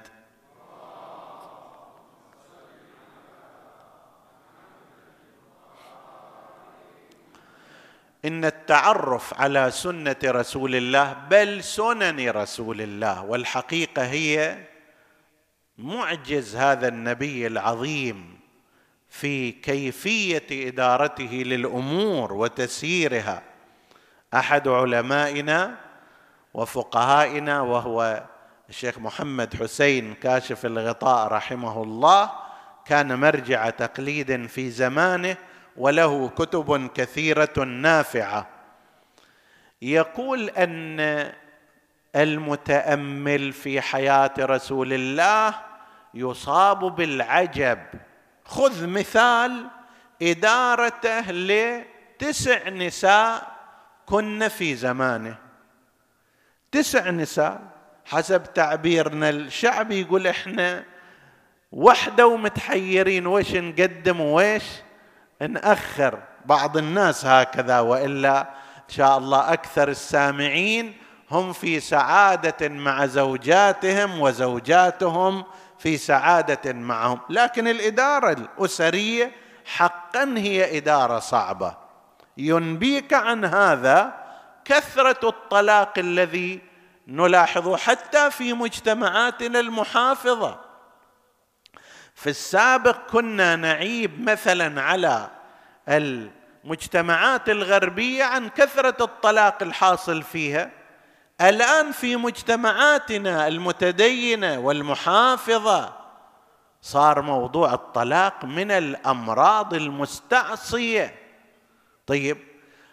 إن 8.26 8.46
التعرف 8.46 9.42
على 9.42 9.72
سنة 9.72 10.16
رسول 10.26 10.76
الله 10.76 11.14
بل 11.14 11.64
سنن 11.64 12.30
رسول 12.30 12.82
الله 12.82 13.24
والحقيقة 13.24 14.06
هي 14.06 14.58
معجز 15.78 16.56
هذا 16.56 16.88
النبي 16.88 17.48
العظيم 17.48 18.40
في 19.10 19.52
كيفية 19.52 20.68
إدارته 20.70 21.44
للأمور 21.46 22.34
وتسييرها. 22.34 23.44
أحد 24.34 24.68
علمائنا 24.68 25.89
وفقهائنا 26.54 27.62
وهو 27.62 28.24
الشيخ 28.70 28.98
محمد 28.98 29.56
حسين 29.56 30.14
كاشف 30.14 30.66
الغطاء 30.66 31.28
رحمه 31.28 31.84
الله 31.84 32.32
كان 32.86 33.20
مرجع 33.20 33.70
تقليد 33.70 34.46
في 34.46 34.70
زمانه 34.70 35.38
وله 35.78 36.30
كتب 36.30 36.88
كثيرة 36.96 37.64
نافعة. 37.64 38.48
يقول 39.82 40.50
أن 40.50 41.32
المتأمل 42.16 43.54
في 43.54 43.82
حياة 43.82 44.34
رسول 44.40 44.94
الله 44.94 45.56
يصاب 46.14 46.96
بالعجب. 46.96 47.80
خذ 48.46 48.88
مثال 48.88 49.68
إدارته 50.22 51.32
لتسع 51.32 52.70
نساء 52.70 53.52
كن 54.06 54.48
في 54.48 54.76
زمانه. 54.76 55.49
تسع 56.72 57.10
نساء 57.10 57.62
حسب 58.06 58.54
تعبيرنا 58.54 59.30
الشعبي 59.30 60.02
يقول 60.02 60.28
إحنا 60.28 60.84
وحدة 61.72 62.28
ومتحيرين 62.28 63.28
وش 63.28 63.56
نقدم 63.56 64.22
ويش 64.22 64.64
نأخر؟ 65.42 66.20
بعض 66.46 66.78
الناس 66.78 67.26
هكذا 67.26 67.80
وإلا 67.80 68.42
إن 68.78 68.96
شاء 68.96 69.18
الله 69.18 69.54
أكثر 69.54 69.90
السامعين 69.90 70.94
هم 71.32 71.54
في 71.54 71.80
سعادة 71.80 72.70
مع 72.70 73.06
زوجاتهم 73.06 74.22
وزوجاتهم 74.22 75.44
في 75.80 75.98
سعادة 75.98 76.74
معهم. 76.74 77.20
لكن 77.30 77.68
الإدارة 77.68 78.32
الأسرية 78.32 79.32
حقا 79.66 80.34
هي 80.38 80.78
إدارة 80.78 81.20
صعبة. 81.20 81.78
ينبيك 82.38 83.14
عن 83.14 83.46
هذا 83.46 84.14
كثرة 84.70 85.30
الطلاق 85.30 86.00
الذي 86.00 86.62
نلاحظه 87.08 87.78
حتى 87.78 88.32
في 88.32 88.54
مجتمعاتنا 88.54 89.60
المحافظة. 89.60 90.60
في 92.16 92.30
السابق 92.30 92.98
كنا 93.12 93.56
نعيب 93.56 94.30
مثلا 94.30 94.82
على 94.82 95.30
المجتمعات 95.90 97.50
الغربية 97.50 98.24
عن 98.24 98.50
كثرة 98.50 99.04
الطلاق 99.04 99.64
الحاصل 99.64 100.24
فيها. 100.24 100.72
الآن 101.42 101.92
في 101.92 102.16
مجتمعاتنا 102.16 103.48
المتدينة 103.48 104.60
والمحافظة 104.60 105.94
صار 106.82 107.22
موضوع 107.22 107.74
الطلاق 107.74 108.46
من 108.46 108.72
الأمراض 108.72 109.74
المستعصية. 109.74 111.16
طيب 112.08 112.49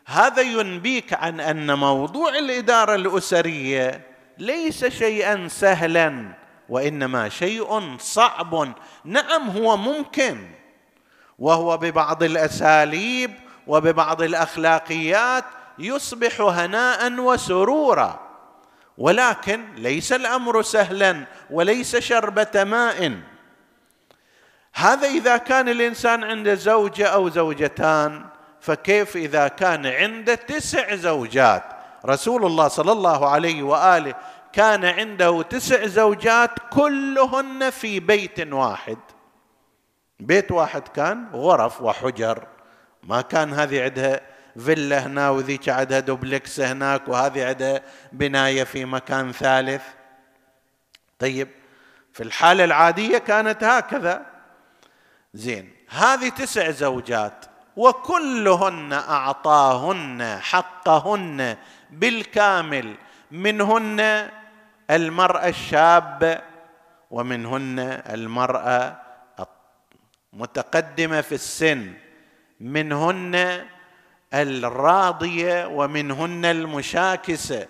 هذا 0.06 0.42
ينبيك 0.42 1.12
عن 1.14 1.40
أن 1.40 1.78
موضوع 1.78 2.38
الإدارة 2.38 2.94
الأسرية 2.94 4.00
ليس 4.38 4.84
شيئا 4.84 5.48
سهلا 5.48 6.32
وإنما 6.68 7.28
شيء 7.28 7.96
صعب. 7.98 8.72
نعم 9.04 9.50
هو 9.50 9.76
ممكن 9.76 10.48
وهو 11.38 11.76
ببعض 11.76 12.22
الأساليب 12.22 13.30
وببعض 13.66 14.22
الأخلاقيات 14.22 15.44
يصبح 15.78 16.40
هناء 16.40 17.12
وسرورا. 17.12 18.20
ولكن 18.98 19.74
ليس 19.74 20.12
الأمر 20.12 20.62
سهلا 20.62 21.24
وليس 21.50 21.96
شربة 21.96 22.64
ماء. 22.64 23.20
هذا 24.74 25.08
إذا 25.08 25.36
كان 25.36 25.68
الإنسان 25.68 26.24
عنده 26.24 26.54
زوجة 26.54 27.06
أو 27.06 27.28
زوجتان 27.28 28.35
فكيف 28.66 29.16
إذا 29.16 29.48
كان 29.48 29.86
عنده 29.86 30.34
تسع 30.34 30.94
زوجات؟ 30.94 31.62
رسول 32.06 32.46
الله 32.46 32.68
صلى 32.68 32.92
الله 32.92 33.28
عليه 33.28 33.62
وآله 33.62 34.14
كان 34.52 34.84
عنده 34.84 35.42
تسع 35.42 35.86
زوجات 35.86 36.50
كلهن 36.70 37.70
في 37.70 38.00
بيت 38.00 38.52
واحد. 38.52 38.98
بيت 40.20 40.52
واحد 40.52 40.88
كان 40.88 41.26
غرف 41.32 41.82
وحجر. 41.82 42.46
ما 43.02 43.20
كان 43.20 43.52
هذه 43.52 43.82
عندها 43.82 44.20
فيلا 44.58 45.06
هنا 45.06 45.30
وذيك 45.30 45.68
عندها 45.68 46.00
دوبلكس 46.00 46.60
هناك 46.60 47.08
وهذه 47.08 47.48
عندها 47.48 47.82
بناية 48.12 48.64
في 48.64 48.84
مكان 48.84 49.32
ثالث. 49.32 49.82
طيب 51.18 51.48
في 52.12 52.22
الحالة 52.22 52.64
العادية 52.64 53.18
كانت 53.18 53.64
هكذا. 53.64 54.26
زين 55.34 55.72
هذه 55.88 56.28
تسع 56.28 56.70
زوجات. 56.70 57.55
وكلهن 57.76 58.92
أعطاهن 58.92 60.38
حقهن 60.42 61.56
بالكامل. 61.90 62.94
منهن 63.30 64.30
المراه 64.90 65.48
الشابه 65.48 66.38
ومنهن 67.10 67.78
المراه 68.10 68.96
المتقدمه 70.34 71.20
في 71.20 71.34
السن. 71.34 71.92
منهن 72.60 73.64
الراضيه 74.34 75.66
ومنهن 75.66 76.44
المشاكسه 76.44 77.66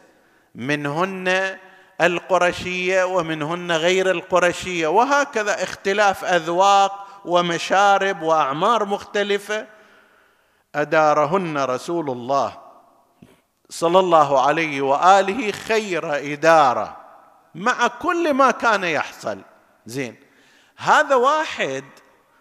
منهن 0.54 1.58
القرشيه 2.00 3.04
ومنهن 3.04 3.72
غير 3.72 4.10
القرشيه 4.10 4.86
وهكذا 4.86 5.62
اختلاف 5.62 6.24
أذواق 6.24 7.06
ومشارب 7.24 8.22
وأعمار 8.22 8.84
مختلفة. 8.84 9.66
أدارهن 10.76 11.58
رسول 11.58 12.10
الله 12.10 12.58
صلى 13.70 13.98
الله 13.98 14.46
عليه 14.46 14.80
وآله 14.80 15.52
خير 15.52 16.32
إدارة 16.32 16.96
مع 17.54 17.86
كل 17.86 18.34
ما 18.34 18.50
كان 18.50 18.84
يحصل. 18.84 19.38
زين. 19.86 20.16
هذا 20.76 21.14
واحد 21.14 21.84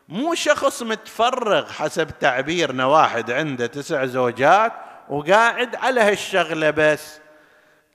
مو 0.10 0.36
شخص 0.36 0.84
متفرغ 0.84 1.72
حسب 1.72 2.20
تعبيرنا 2.20 2.86
واحد 2.86 3.32
عنده 3.32 3.66
تسع 3.66 4.06
زوجات 4.06 4.74
وقاعد 5.10 5.76
على 5.76 6.02
هالشغلة 6.02 6.70
بس. 6.70 7.20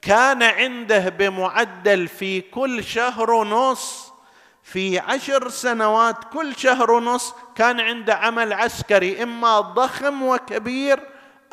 كان 0.03 0.43
عنده 0.43 1.09
بمعدل 1.09 2.09
في 2.09 2.41
كل 2.41 2.85
شهر 2.85 3.31
ونص 3.31 4.10
في 4.73 4.99
عشر 4.99 5.49
سنوات 5.49 6.17
كل 6.33 6.57
شهر 6.57 6.91
ونص 6.91 7.35
كان 7.55 7.81
عنده 7.81 8.15
عمل 8.15 8.53
عسكري 8.53 9.23
إما 9.23 9.61
ضخم 9.61 10.23
وكبير 10.23 11.01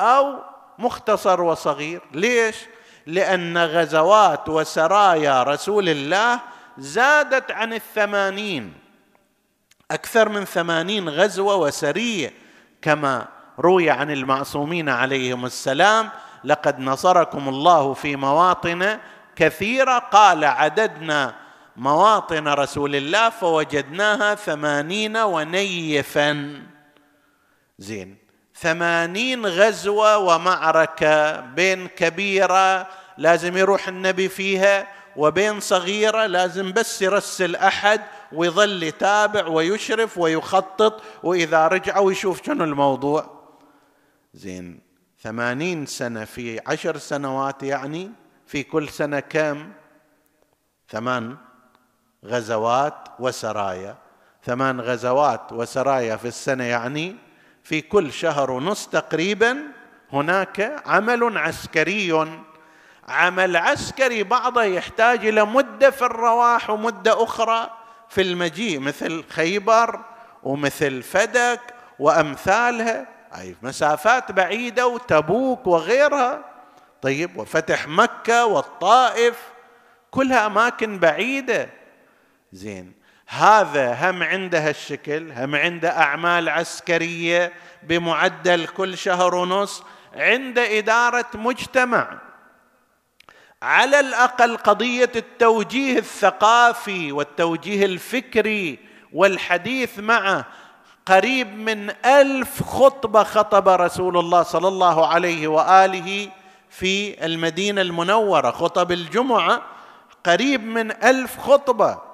أو 0.00 0.38
مختصر 0.78 1.40
وصغير. 1.40 2.00
ليش؟ 2.12 2.56
لأن 3.06 3.58
غزوات 3.58 4.48
وسرايا 4.48 5.42
رسول 5.42 5.88
الله 5.88 6.40
زادت 6.78 7.50
عن 7.50 7.72
الثمانين. 7.72 8.74
أكثر 9.90 10.28
من 10.28 10.44
ثمانين 10.44 11.08
غزوة 11.08 11.56
وسريه 11.56 12.32
كما 12.82 13.26
روي 13.58 13.90
عن 13.90 14.10
المعصومين 14.10 14.88
عليهم 14.88 15.46
السلام 15.46 16.10
لقد 16.44 16.80
نصركم 16.80 17.48
الله 17.48 17.94
في 17.94 18.16
مواطن 18.16 18.98
كثيرة 19.36 19.98
قال 19.98 20.44
عددنا 20.44 21.47
مواطن 21.78 22.48
رسول 22.48 22.96
الله 22.96 23.30
فوجدناها 23.30 24.34
ثمانين 24.34 25.16
ونيفا. 25.16 26.62
زين. 27.78 28.16
ثمانين 28.54 29.46
غزوة 29.46 30.18
ومعركة 30.18 31.40
بين 31.40 31.86
كبيرة 31.86 32.88
لازم 33.18 33.56
يروح 33.56 33.88
النبي 33.88 34.28
فيها 34.28 34.86
وبين 35.16 35.60
صغيرة 35.60 36.26
لازم 36.26 36.72
بس 36.72 37.02
يرسل 37.02 37.56
أحد 37.56 38.00
ويظل 38.32 38.82
يتابع 38.82 39.46
ويشرف 39.46 40.18
ويخطط 40.18 41.02
وإذا 41.22 41.68
رجع 41.68 41.98
ويشوف 41.98 42.46
شنو 42.46 42.64
الموضوع. 42.64 43.38
زين. 44.34 44.80
ثمانين 45.22 45.86
سنة 45.86 46.24
في 46.24 46.60
عشر 46.66 46.98
سنوات 46.98 47.62
يعني 47.62 48.12
في 48.46 48.62
كل 48.62 48.88
سنة 48.88 49.20
كم؟ 49.20 49.72
ثمان. 50.88 51.47
غزوات 52.24 52.94
وسرايا. 53.18 53.96
ثمان 54.44 54.80
غزوات 54.80 55.52
وسرايا 55.52 56.16
في 56.16 56.28
السنة 56.28 56.64
يعني 56.64 57.16
في 57.62 57.80
كل 57.80 58.12
شهر 58.12 58.50
ونص 58.50 58.86
تقريبا 58.86 59.58
هناك 60.12 60.82
عمل 60.86 61.38
عسكري. 61.38 62.28
عمل 63.08 63.56
عسكري 63.56 64.22
بعضه 64.22 64.62
يحتاج 64.62 65.26
إلى 65.26 65.44
مدة 65.44 65.90
في 65.90 66.02
الرواح 66.02 66.70
ومدة 66.70 67.22
أخرى 67.24 67.70
في 68.08 68.22
المجيء 68.22 68.80
مثل 68.80 69.24
خيبر 69.28 70.00
ومثل 70.42 71.02
فدك 71.02 71.60
وأمثالها. 71.98 73.06
أي 73.38 73.56
مسافات 73.62 74.32
بعيدة 74.32 74.86
وتبوك 74.86 75.66
وغيرها. 75.66 76.44
طيب 77.02 77.36
وفتح 77.36 77.88
مكة 77.88 78.46
والطائف 78.46 79.42
كلها 80.10 80.46
أماكن 80.46 80.98
بعيدة. 80.98 81.77
زين. 82.52 82.92
هذا 83.26 84.10
هم 84.10 84.22
عنده 84.22 84.68
هالشكل 84.68 85.32
هم 85.32 85.54
عنده 85.54 85.98
أعمال 85.98 86.48
عسكرية 86.48 87.52
بمعدل 87.82 88.66
كل 88.66 88.98
شهر 88.98 89.34
ونص 89.34 89.82
عنده 90.14 90.78
إدارة 90.78 91.26
مجتمع. 91.34 92.18
على 93.62 94.00
الأقل 94.00 94.56
قضية 94.56 95.10
التوجيه 95.16 95.98
الثقافي 95.98 97.12
والتوجيه 97.12 97.84
الفكري 97.84 98.78
والحديث 99.12 99.98
معه 99.98 100.44
قريب 101.06 101.58
من 101.58 101.90
ألف 102.04 102.62
خطبة 102.62 103.22
خطب 103.22 103.68
رسول 103.68 104.18
الله 104.18 104.42
صلى 104.42 104.68
الله 104.68 105.06
عليه 105.06 105.48
وآله 105.48 106.30
في 106.70 107.26
المدينة 107.26 107.80
المنورة 107.80 108.50
خطب 108.50 108.92
الجمعة 108.92 109.62
قريب 110.26 110.64
من 110.64 110.92
ألف 111.04 111.38
خطبة. 111.38 112.07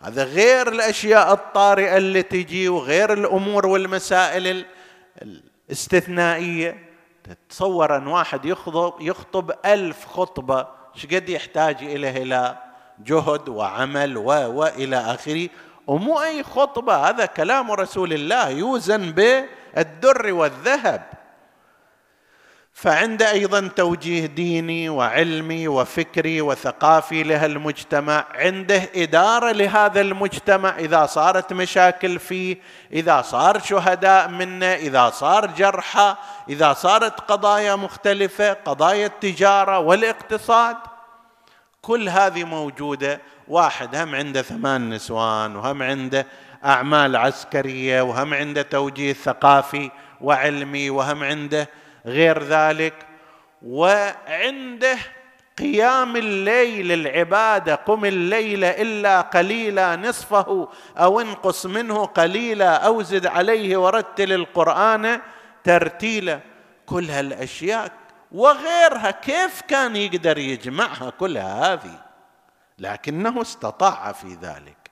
هذا 0.00 0.24
غير 0.24 0.68
الأشياء 0.68 1.32
الطارئة 1.32 1.96
اللي 1.96 2.22
تجي 2.22 2.68
وغير 2.68 3.12
الأمور 3.12 3.66
والمسائل 3.66 4.64
الاستثنائية. 5.22 6.86
تتصور 7.24 7.96
أن 7.96 8.06
واحد 8.06 8.44
يخطب 8.44 8.94
يخطب 9.00 9.52
ألف 9.64 10.06
خطبة 10.06 10.66
شقد 10.94 11.28
يحتاج 11.28 11.76
اليه 11.82 12.22
إلى 12.22 12.58
جهد 12.98 13.48
وعمل 13.48 14.16
و 14.16 14.24
وإلى 14.28 14.96
آخره؟ 14.96 15.48
ومو 15.86 16.22
أي 16.22 16.42
خطبة 16.42 16.96
هذا 17.08 17.26
كلام 17.26 17.72
رسول 17.72 18.12
الله 18.12 18.48
يوزن 18.48 19.12
بالدر 19.12 20.32
والذهب. 20.32 21.15
فعنده 22.78 23.30
أيضا 23.30 23.70
توجيه 23.76 24.26
ديني 24.26 24.88
وعلمي 24.88 25.68
وفكري 25.68 26.40
وثقافي 26.40 27.22
لهالمجتمع 27.22 28.24
عنده 28.34 28.82
إدارة 28.96 29.52
لهذا 29.52 30.00
المجتمع. 30.00 30.78
إذا 30.78 31.06
صارت 31.06 31.52
مشاكل 31.52 32.18
فيه 32.18 32.56
إذا 32.92 33.22
صار 33.22 33.58
شهداء 33.58 34.28
منه 34.28 34.66
إذا 34.66 35.10
صار 35.10 35.46
جرحى 35.46 36.16
إذا 36.48 36.72
صارت 36.72 37.20
قضايا 37.20 37.76
مختلفة 37.76 38.52
قضايا 38.52 39.06
التجارة 39.06 39.78
والاقتصاد 39.78 40.76
كل 41.82 42.08
هذه 42.08 42.44
موجودة. 42.44 43.20
واحد 43.48 43.96
هم 43.96 44.14
عنده 44.14 44.42
ثمان 44.42 44.90
نسوان 44.90 45.56
وهم 45.56 45.82
عنده 45.82 46.26
أعمال 46.64 47.16
عسكرية 47.16 48.02
وهم 48.02 48.34
عنده 48.34 48.62
توجيه 48.62 49.12
ثقافي 49.12 49.90
وعلمي 50.20 50.90
وهم 50.90 51.24
عنده 51.24 51.68
غير 52.06 52.42
ذلك 52.42 52.94
وعنده 53.62 54.98
قيام 55.58 56.16
الليل 56.16 56.92
العبادة 56.92 57.74
قم 57.74 58.04
الليل 58.04 58.64
إلا 58.64 59.20
قليلا 59.20 59.96
نصفه 59.96 60.68
أو 60.96 61.20
انقص 61.20 61.66
منه 61.66 62.04
قليلا 62.04 62.76
أو 62.76 63.02
زد 63.02 63.26
عليه 63.26 63.76
ورتل 63.76 64.32
القرآن 64.32 65.20
ترتيلا. 65.64 66.40
كل 66.86 67.10
هالأشياء 67.10 67.92
وغيرها 68.32 69.10
كيف 69.10 69.60
كان 69.60 69.96
يقدر 69.96 70.38
يجمعها 70.38 71.10
كلها 71.10 71.72
هذه؟ 71.72 72.00
لكنه 72.78 73.42
استطاع 73.42 74.12
في 74.12 74.38
ذلك. 74.42 74.90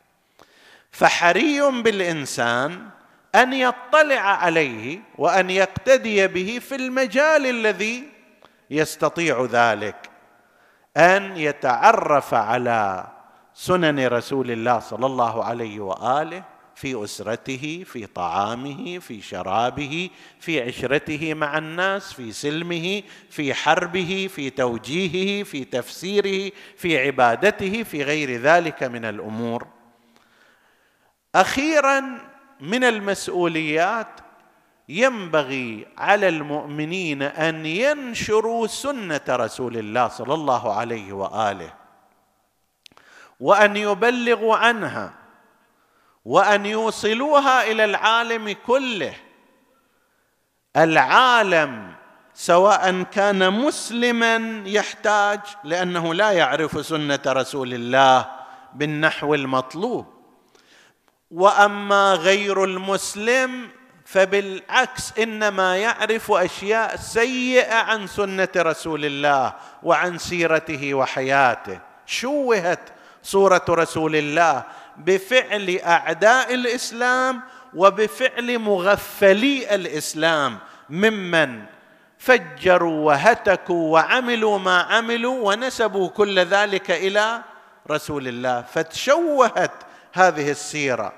فحري 0.90 1.60
بالإنسان 1.82 2.88
أن 3.34 3.52
يطلع 3.52 4.20
عليه 4.20 4.98
وأن 5.18 5.50
يقتدي 5.50 6.26
به 6.26 6.58
في 6.58 6.74
المجال 6.74 7.46
الذي 7.46 8.04
يستطيع 8.70 9.46
ذلك. 9.50 10.10
أن 10.96 11.36
يتعرف 11.36 12.34
على 12.34 13.06
سنن 13.54 14.06
رسول 14.06 14.50
الله 14.50 14.78
صلى 14.78 15.06
الله 15.06 15.44
عليه 15.44 15.80
وآله 15.80 16.44
في 16.74 17.04
أسرته 17.04 17.84
في 17.86 18.06
طعامه 18.06 18.98
في 18.98 19.20
شرابه 19.20 20.10
في 20.40 20.62
عشرته 20.62 21.34
مع 21.34 21.58
الناس 21.58 22.12
في 22.12 22.32
سلمه 22.32 23.02
في 23.30 23.54
حربه 23.54 24.30
في 24.34 24.50
توجيهه 24.50 25.44
في 25.44 25.64
تفسيره 25.64 26.52
في 26.76 26.98
عبادته 26.98 27.82
في 27.82 28.02
غير 28.02 28.40
ذلك 28.40 28.82
من 28.82 29.04
الأمور. 29.04 29.66
أخيرا 31.34 32.18
من 32.60 32.84
المسؤوليات 32.84 34.20
ينبغي 34.88 35.86
على 35.98 36.28
المؤمنين 36.28 37.22
أن 37.22 37.66
ينشروا 37.66 38.66
سنة 38.66 39.20
رسول 39.28 39.76
الله 39.76 40.08
صلى 40.08 40.34
الله 40.34 40.74
عليه 40.74 41.12
وآله 41.12 41.74
وأن 43.40 43.76
يبلغوا 43.76 44.56
عنها 44.56 45.14
وأن 46.24 46.66
يوصلوها 46.66 47.70
إلى 47.70 47.84
العالم 47.84 48.56
كله. 48.66 49.14
العالم 50.76 51.94
سواء 52.34 53.02
كان 53.02 53.52
مسلما 53.52 54.62
يحتاج 54.66 55.40
لأنه 55.64 56.14
لا 56.14 56.30
يعرف 56.30 56.86
سنة 56.86 57.20
رسول 57.26 57.74
الله 57.74 58.30
بالنحو 58.74 59.34
المطلوب. 59.34 60.13
وأما 61.30 62.14
غير 62.14 62.64
المسلم 62.64 63.68
فبالعكس 64.04 65.18
إنما 65.18 65.76
يعرف 65.76 66.32
أشياء 66.32 66.96
سيئة 66.96 67.74
عن 67.74 68.06
سنة 68.06 68.48
رسول 68.56 69.04
الله 69.04 69.54
وعن 69.82 70.18
سيرته 70.18 70.94
وحياته. 70.94 71.78
شوهت 72.06 72.80
صورة 73.22 73.64
رسول 73.70 74.16
الله 74.16 74.62
بفعل 74.96 75.80
أعداء 75.84 76.54
الإسلام 76.54 77.42
وبفعل 77.74 78.58
مغفلي 78.58 79.74
الإسلام 79.74 80.58
ممن 80.90 81.62
فجروا 82.18 83.06
وهتكوا 83.06 83.92
وعملوا 83.92 84.58
ما 84.58 84.78
عملوا 84.82 85.52
ونسبوا 85.52 86.08
كل 86.08 86.38
ذلك 86.38 86.90
إلى 86.90 87.42
رسول 87.90 88.28
الله. 88.28 88.62
فتشوهت 88.62 89.72
هذه 90.14 90.50
السيرة. 90.50 91.12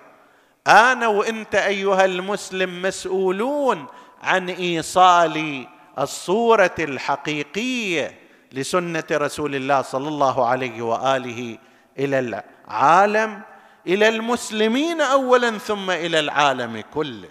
أنا 0.66 1.08
وإنت 1.08 1.54
أيها 1.54 2.04
المسلم 2.04 2.82
مسؤولون 2.82 3.86
عن 4.22 4.50
إيصال 4.50 5.66
الصورة 5.98 6.74
الحقيقية 6.78 8.18
لسنة 8.52 9.04
رسول 9.12 9.54
الله 9.54 9.82
صلى 9.82 10.08
الله 10.08 10.46
عليه 10.46 10.82
وآله 10.82 11.58
إلى 11.98 12.18
العالم 12.18 13.42
إلى 13.86 14.08
المسلمين 14.08 15.00
اولا 15.00 15.58
ثم 15.58 15.90
إلى 15.90 16.20
العالم 16.20 16.82
كله. 16.94 17.28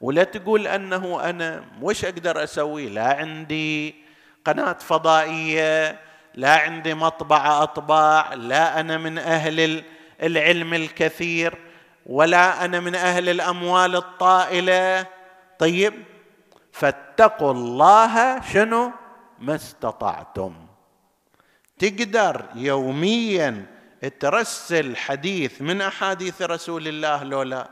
ولا 0.00 0.24
تقول 0.24 0.66
أنه 0.66 1.30
أنا 1.30 1.64
وش 1.82 2.04
أقدر 2.04 2.44
أسوي؟ 2.44 2.88
لا 2.88 3.16
عندي 3.16 3.94
قناة 4.44 4.72
فضائية 4.72 6.00
لا 6.34 6.56
عندي 6.56 6.94
مطبعة 6.94 7.62
أطباع 7.62 8.34
لا 8.34 8.80
أنا 8.80 8.98
من 8.98 9.18
أهل 9.18 9.84
العلم 10.22 10.74
الكثير 10.74 11.54
ولا 12.06 12.64
أنا 12.64 12.80
من 12.80 12.94
أهل 12.94 13.28
الأموال 13.28 13.96
الطائلة. 13.96 15.06
طيب 15.58 15.94
فاتقوا 16.72 17.52
الله 17.52 18.40
شنو؟ 18.40 18.92
ما 19.38 19.54
استطعتم. 19.54 20.54
تقدر 21.78 22.44
يوميا 22.54 23.66
ترسل 24.20 24.96
حديث 24.96 25.62
من 25.62 25.80
أحاديث 25.80 26.42
رسول 26.42 26.88
الله 26.88 27.22
لو 27.22 27.42
لا؟ 27.42 27.70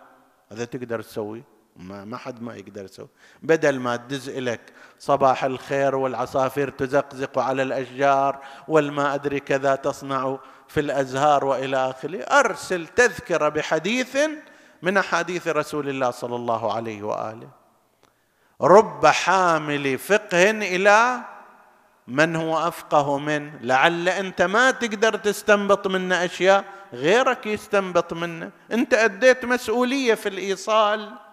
هذا 0.53 0.65
تقدر 0.65 1.03
تسوي؟ 1.03 1.43
ما, 1.77 2.05
ما 2.05 2.17
حد 2.17 2.43
ما 2.43 2.55
يقدر 2.55 2.85
يسوي. 2.85 3.09
بدل 3.43 3.79
ما 3.81 3.97
تدز 3.97 4.31
لك 4.31 4.61
صباح 4.99 5.45
الخير 5.45 5.97
والعصافير 5.97 6.71
تزقزق 6.71 7.39
على 7.39 7.63
الأشجار 7.63 8.43
والما 8.69 9.15
أدري 9.15 9.41
كذا 9.41 9.75
تصنع 9.75 10.39
في 10.69 10.81
الأزهار 10.81 11.45
وإلى 11.45 11.91
آخره. 11.91 12.19
أرسل 12.19 12.87
تذكرة 12.87 13.49
بحديث 13.49 14.19
من 14.83 14.97
أحاديث 14.97 15.49
رسول 15.49 15.89
الله 15.89 16.11
صلى 16.11 16.37
الله 16.37 16.73
عليه 16.73 17.03
وآله. 17.03 17.49
رب 18.63 19.07
حامل 19.07 19.99
فقه 19.99 20.51
إلى 20.51 21.21
من 22.09 22.37
هو 22.37 22.69
أفقه 22.69 23.19
منه 23.19 23.59
لعل 23.63 24.09
أنت 24.09 24.43
ما 24.43 24.71
تقدر 24.71 25.17
تستنبط 25.17 25.87
منه 25.87 26.25
أشياء 26.25 26.65
غيرك 26.93 27.47
يستنبط 27.47 28.13
منه. 28.13 28.51
أنت 28.73 28.95
أديت 28.95 29.45
مسؤولية 29.45 30.15
في 30.15 30.29
الإيصال. 30.29 31.26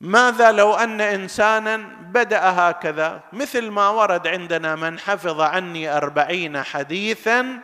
ماذا 0.00 0.52
لو 0.52 0.74
أن 0.74 1.00
إنسانا 1.00 1.76
بدأ 2.00 2.40
هكذا؟ 2.42 3.20
مثل 3.32 3.70
ما 3.70 3.88
ورد 3.88 4.26
عندنا 4.26 4.76
من 4.76 4.98
حفظ 4.98 5.40
عني 5.40 5.96
أربعين 5.96 6.62
حديثا 6.62 7.60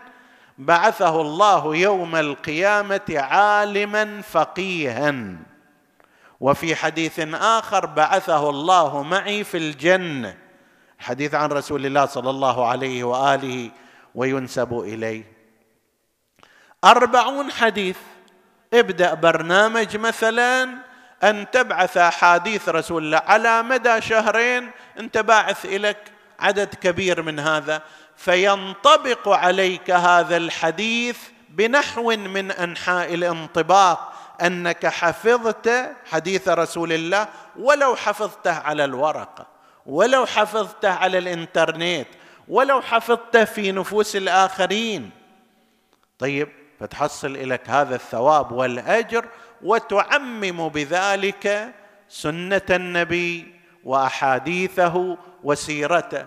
بعثه 0.58 1.20
الله 1.20 1.76
يوم 1.76 2.16
القيامة 2.16 3.00
عالما 3.10 4.22
فقيها. 4.22 5.14
وفي 6.40 6.76
حديث 6.76 7.20
آخر 7.34 7.86
بعثه 7.86 8.50
الله 8.50 9.02
معي 9.02 9.44
في 9.44 9.56
الجنة. 9.56 10.36
حديث 10.98 11.34
عن 11.34 11.48
رسول 11.48 11.86
الله 11.86 12.06
صلى 12.06 12.30
الله 12.30 12.68
عليه 12.68 13.04
وآله 13.04 13.70
وينسب 14.14 14.80
إليه. 14.80 15.24
أربعون 16.84 17.50
حديث. 17.50 17.96
ابدأ 18.74 19.14
برنامج 19.14 19.96
مثلا 19.96 20.68
أن 21.24 21.50
تبعث 21.50 21.96
أحاديث 21.96 22.68
رسول 22.68 23.04
الله 23.04 23.22
على 23.26 23.62
مدى 23.62 24.00
شهرين 24.00 24.70
أنت 24.98 25.18
باعث 25.18 25.64
اليك 25.64 25.98
عدد 26.40 26.74
كبير 26.74 27.22
من 27.22 27.38
هذا. 27.38 27.82
فينطبق 28.16 29.28
عليك 29.28 29.90
هذا 29.90 30.36
الحديث 30.36 31.18
بنحو 31.48 32.10
من 32.16 32.50
أنحاء 32.50 33.14
الانطباق 33.14 34.12
أنك 34.42 34.86
حفظت 34.86 35.70
حديث 36.10 36.48
رسول 36.48 36.92
الله 36.92 37.28
ولو 37.58 37.96
حفظته 37.96 38.52
على 38.52 38.84
الورقة 38.84 39.46
ولو 39.86 40.26
حفظته 40.26 40.90
على 40.90 41.18
الإنترنت 41.18 42.08
ولو 42.48 42.80
حفظته 42.80 43.44
في 43.44 43.72
نفوس 43.72 44.16
الآخرين. 44.16 45.10
طيب 46.18 46.48
فتحصل 46.80 47.48
لك 47.48 47.70
هذا 47.70 47.94
الثواب 47.94 48.52
والأجر 48.52 49.26
وتعمم 49.62 50.68
بذلك 50.68 51.74
سنة 52.08 52.62
النبي 52.70 53.54
وأحاديثه 53.84 55.18
وسيرته. 55.44 56.26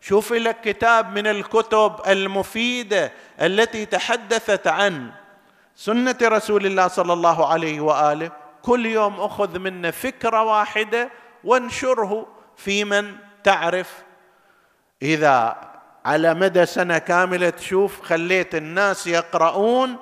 شوف 0.00 0.32
لك 0.32 0.60
كتاب 0.60 1.18
من 1.18 1.26
الكتب 1.26 1.92
المفيدة 2.06 3.12
التي 3.40 3.86
تحدثت 3.86 4.66
عن 4.66 5.10
سنة 5.74 6.16
رسول 6.22 6.66
الله 6.66 6.88
صلى 6.88 7.12
الله 7.12 7.52
عليه 7.52 7.80
وآله. 7.80 8.30
كل 8.62 8.86
يوم 8.86 9.20
أخذ 9.20 9.58
منه 9.58 9.90
فكرة 9.90 10.42
واحدة 10.42 11.10
وانشره 11.44 12.26
في 12.56 12.84
من 12.84 13.16
تعرف. 13.44 14.02
إذا 15.02 15.56
على 16.04 16.34
مدى 16.34 16.66
سنة 16.66 16.98
كاملة 16.98 17.50
تشوف 17.50 18.02
خليت 18.02 18.54
الناس 18.54 19.06
يقرؤون 19.06 19.96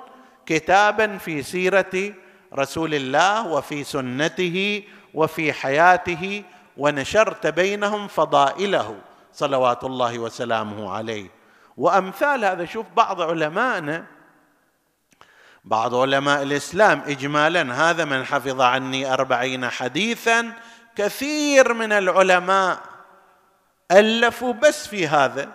كتابا 0.45 1.17
في 1.17 1.43
سيرة 1.43 2.13
رسول 2.55 2.93
الله 2.93 3.47
وفي 3.47 3.83
سنته 3.83 4.83
وفي 5.13 5.53
حياته 5.53 6.43
ونشرت 6.77 7.47
بينهم 7.47 8.07
فضائله 8.07 8.95
صلوات 9.33 9.83
الله 9.83 10.19
وسلامه 10.19 10.91
عليه. 10.91 11.29
وأمثال 11.77 12.45
هذا 12.45 12.65
شوف 12.65 12.85
بعض 12.95 13.21
علمائنا 13.21 14.05
بعض 15.65 15.95
علماء 15.95 16.43
الإسلام 16.43 17.01
اجمالا 17.07 17.89
هذا 17.89 18.05
من 18.05 18.25
حفظ 18.25 18.61
عني 18.61 19.13
أربعين 19.13 19.69
حديثا 19.69 20.53
كثير 20.95 21.73
من 21.73 21.91
العلماء 21.91 22.79
ألفوا 23.91 24.53
بس 24.53 24.87
في 24.87 25.07
هذا. 25.07 25.51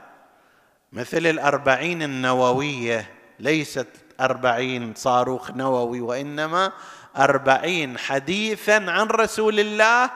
مثل 0.92 1.26
الأربعين 1.26 2.03
النووية 2.03 3.11
ليست 3.38 3.86
أربعين 4.21 4.95
صاروخ 4.97 5.51
نووي 5.51 6.01
وإنما 6.01 6.73
أربعين 7.16 7.99
حديثا 7.99 8.73
عن 8.73 9.07
رسول 9.07 9.61
الله 9.61 10.11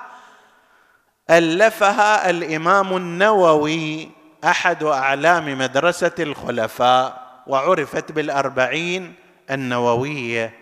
ألفها 1.31 2.31
الإمام 2.31 2.97
النووي 2.97 4.11
أحد 4.45 4.83
أعلام 4.83 5.59
مدرسة 5.59 6.15
الخلفاء 6.19 7.23
وعرفت 7.47 8.13
بالأربعين 8.13 9.15
النووية. 9.51 10.55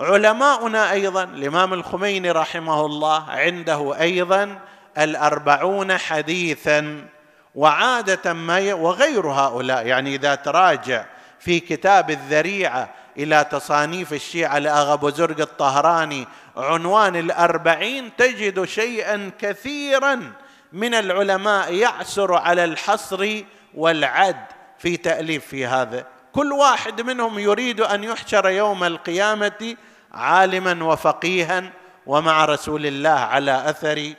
علماؤنا 0.00 0.92
أيضا 0.92 1.24
الإمام 1.24 1.74
الخميني 1.74 2.30
رحمه 2.30 2.86
الله 2.86 3.30
عنده 3.30 4.00
أيضا 4.00 4.58
الأربعون 4.98 5.98
حديثا 5.98 7.06
وعادة 7.54 8.32
ما 8.32 8.74
وغير 8.74 9.26
هؤلاء 9.26 9.86
يعني 9.86 10.14
إذا 10.14 10.34
تراجع 10.34 11.04
في 11.44 11.60
كتاب 11.60 12.10
الذريعة 12.10 12.94
إلى 13.18 13.46
تصانيف 13.50 14.12
الشيعة 14.12 14.58
لاغا 14.58 15.10
زرق 15.10 15.40
الطهراني 15.40 16.26
عنوان 16.56 17.16
الأربعين 17.16 18.16
تجد 18.16 18.64
شيئا 18.64 19.30
كثيرا 19.38 20.32
من 20.72 20.94
العلماء 20.94 21.74
يعسر 21.74 22.34
على 22.34 22.64
الحصر 22.64 23.42
والعد 23.74 24.44
في 24.78 24.96
تأليف 24.96 25.46
في 25.46 25.66
هذا. 25.66 26.06
كل 26.32 26.52
واحد 26.52 27.00
منهم 27.00 27.38
يريد 27.38 27.80
أن 27.80 28.04
يحشر 28.04 28.48
يوم 28.48 28.84
القيامة 28.84 29.76
عالما 30.12 30.84
وفقيها 30.84 31.72
ومع 32.06 32.44
رسول 32.44 32.86
الله 32.86 33.10
على 33.10 33.70
أثر 33.70 34.14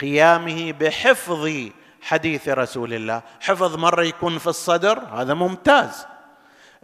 قيامه 0.00 0.72
بحفظ 0.72 1.70
حديث 2.02 2.48
رسول 2.48 2.94
الله. 2.94 3.22
حفظ 3.40 3.76
مرة 3.76 4.02
يكون 4.02 4.38
في 4.38 4.46
الصدر 4.46 4.98
هذا 4.98 5.34
ممتاز. 5.34 6.06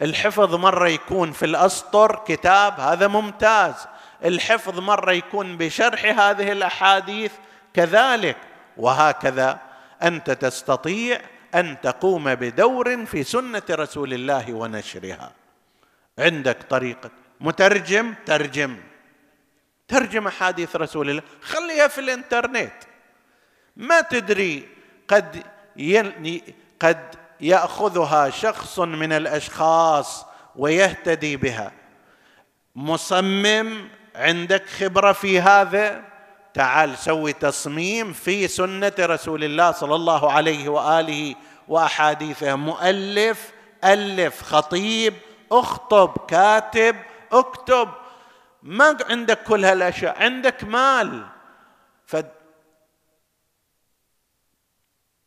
الحفظ 0.02 0.54
مرة 0.54 0.88
يكون 0.88 1.32
في 1.32 1.46
الأسطر 1.46 2.24
كتاب 2.26 2.80
هذا 2.80 3.08
ممتاز. 3.08 3.74
الحفظ 4.24 4.78
مرة 4.78 5.12
يكون 5.12 5.56
بشرح 5.56 6.04
هذه 6.04 6.52
الأحاديث 6.52 7.32
كذلك. 7.74 8.36
وهكذا 8.76 9.60
أنت 10.02 10.30
تستطيع 10.30 11.20
أن 11.54 11.80
تقوم 11.80 12.34
بدور 12.34 13.06
في 13.06 13.22
سنة 13.22 13.62
رسول 13.70 14.14
الله 14.14 14.52
ونشرها. 14.52 15.32
عندك 16.18 16.62
طريقة. 16.70 17.10
مترجم 17.40 18.14
ترجم. 18.26 18.76
ترجم 19.88 20.26
أحاديث 20.26 20.76
رسول 20.76 21.10
الله. 21.10 21.22
خليها 21.42 21.88
في 21.88 22.00
الإنترنت. 22.00 22.72
ما 23.76 24.00
تدري 24.00 24.75
قد 25.08 25.42
قد 26.80 27.14
يأخذها 27.40 28.30
شخص 28.30 28.78
من 28.78 29.12
الأشخاص 29.12 30.26
ويهتدي 30.56 31.36
بها. 31.36 31.72
مصمم 32.76 33.88
عندك 34.16 34.66
خبرة 34.66 35.12
في 35.12 35.40
هذا؟ 35.40 36.02
تعال 36.54 36.98
سوي 36.98 37.32
تصميم 37.32 38.12
في 38.12 38.48
سنة 38.48 38.92
رسول 39.00 39.44
الله 39.44 39.72
صلى 39.72 39.94
الله 39.94 40.32
عليه 40.32 40.68
وآله 40.68 41.34
وأحاديثه. 41.68 42.54
مؤلف 42.54 43.52
ألف 43.84 44.42
خطيب 44.42 45.14
اخطب 45.52 46.16
كاتب 46.28 46.96
اكتب. 47.32 47.88
ما 48.62 48.96
عندك 49.10 49.42
كل 49.42 49.64
هالأشياء 49.64 50.22
عندك 50.22 50.64
مال. 50.64 51.26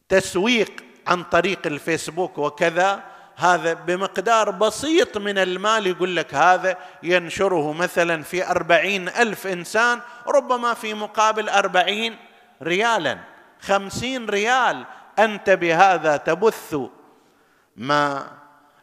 تسويق 0.09 0.71
عن 1.07 1.23
طريق 1.23 1.59
الفيسبوك 1.65 2.37
وكذا 2.37 3.03
هذا 3.35 3.73
بمقدار 3.73 4.51
بسيط 4.51 5.17
من 5.17 5.37
المال 5.37 5.87
يقول 5.87 6.15
لك 6.15 6.35
هذا 6.35 6.77
ينشره 7.03 7.73
مثلا 7.73 8.23
في 8.23 8.51
أربعين 8.51 9.09
ألف 9.09 9.47
إنسان 9.47 9.99
ربما 10.27 10.73
في 10.73 10.93
مقابل 10.93 11.49
أربعين 11.49 12.17
ريالا. 12.63 13.19
خمسين 13.61 14.29
ريال 14.29 14.85
أنت 15.19 15.49
بهذا 15.49 16.17
تبث. 16.17 16.75
ما 17.77 18.27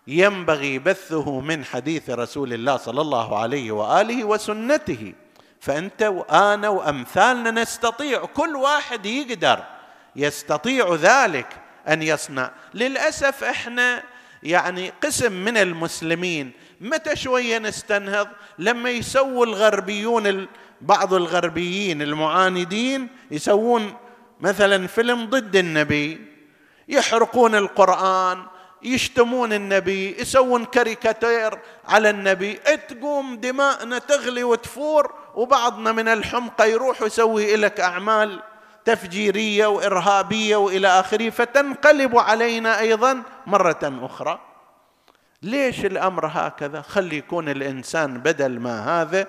ينبغي 0.06 0.78
بثه 0.78 1.40
من 1.40 1.64
حديث 1.64 2.10
رسول 2.10 2.52
الله 2.52 2.76
صلى 2.76 3.00
الله 3.00 3.38
عليه 3.38 3.72
وآله 3.72 4.24
وسنته. 4.24 5.14
فأنت 5.60 6.02
وأنا 6.02 6.68
وأمثالنا 6.68 7.50
نستطيع 7.50 8.24
كل 8.24 8.56
واحد 8.56 9.06
يقدر. 9.06 9.75
يستطيع 10.16 10.94
ذلك 10.94 11.46
أن 11.88 12.02
يصنع. 12.02 12.50
للأسف 12.74 13.44
إحنا 13.44 14.02
يعني 14.42 14.92
قسم 15.02 15.32
من 15.32 15.56
المسلمين 15.56 16.52
متى 16.80 17.16
شوية 17.16 17.58
نستنهض؟ 17.58 18.28
لما 18.58 18.90
يسووا 18.90 19.46
الغربيون 19.46 20.46
بعض 20.80 21.14
الغربيين 21.14 22.02
المعاندين 22.02 23.08
يسوون 23.30 23.96
مثلا 24.40 24.86
فيلم 24.86 25.26
ضد 25.26 25.56
النبي 25.56 26.26
يحرقون 26.88 27.54
القرآن 27.54 28.46
يشتمون 28.82 29.52
النبي 29.52 30.20
يسوون 30.20 30.64
كاريكاتير 30.64 31.58
على 31.88 32.10
النبي. 32.10 32.52
تقوم 32.88 33.36
دماءنا 33.36 33.98
تغلي 33.98 34.44
وتفور 34.44 35.14
وبعضنا 35.34 35.92
من 35.92 36.08
الحمقى 36.08 36.70
يروح 36.70 37.02
يسوي 37.02 37.56
لك 37.56 37.80
أعمال. 37.80 38.42
تفجيرية 38.86 39.66
وإرهابية 39.66 40.56
وإلى 40.56 40.88
آخره 40.88 41.30
فتنقلب 41.30 42.18
علينا 42.18 42.80
أيضا 42.80 43.22
مرة 43.46 43.98
أخرى. 44.02 44.40
ليش 45.42 45.84
الأمر 45.84 46.26
هكذا؟ 46.26 46.80
خلي 46.80 47.16
يكون 47.16 47.48
الإنسان 47.48 48.18
بدل 48.18 48.60
ما 48.60 49.02
هذا 49.02 49.26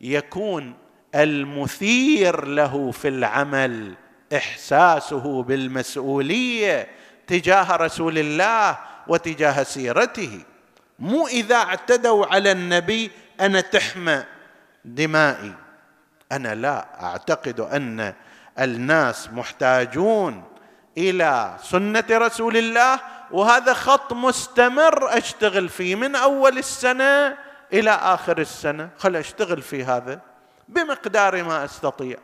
يكون 0.00 0.74
المثير 1.14 2.44
له 2.44 2.90
في 2.90 3.08
العمل 3.08 3.94
إحساسه 4.36 5.42
بالمسؤولية 5.42 6.88
تجاه 7.26 7.76
رسول 7.76 8.18
الله 8.18 8.78
وتجاه 9.06 9.62
سيرته. 9.62 10.40
مو 10.98 11.26
إذا 11.26 11.56
اعتدوا 11.56 12.26
على 12.26 12.52
النبي 12.52 13.10
أنا 13.40 13.60
تحمى 13.60 14.24
دمائي. 14.84 15.52
أنا 16.32 16.54
لا 16.54 17.04
أعتقد 17.04 17.60
أن 17.60 18.14
الناس 18.58 19.28
محتاجون 19.28 20.44
إلى 20.98 21.56
سنة 21.62 22.04
رسول 22.10 22.56
الله 22.56 23.00
وهذا 23.30 23.74
خط 23.74 24.12
مستمر 24.12 25.18
أشتغل 25.18 25.68
فيه 25.68 25.94
من 25.94 26.16
أول 26.16 26.58
السنة 26.58 27.36
إلى 27.72 27.90
آخر 27.90 28.38
السنة. 28.38 28.90
خل 28.98 29.16
أشتغل 29.16 29.62
في 29.62 29.84
هذا 29.84 30.20
بمقدار 30.68 31.42
ما 31.42 31.64
أستطيع. 31.64 32.16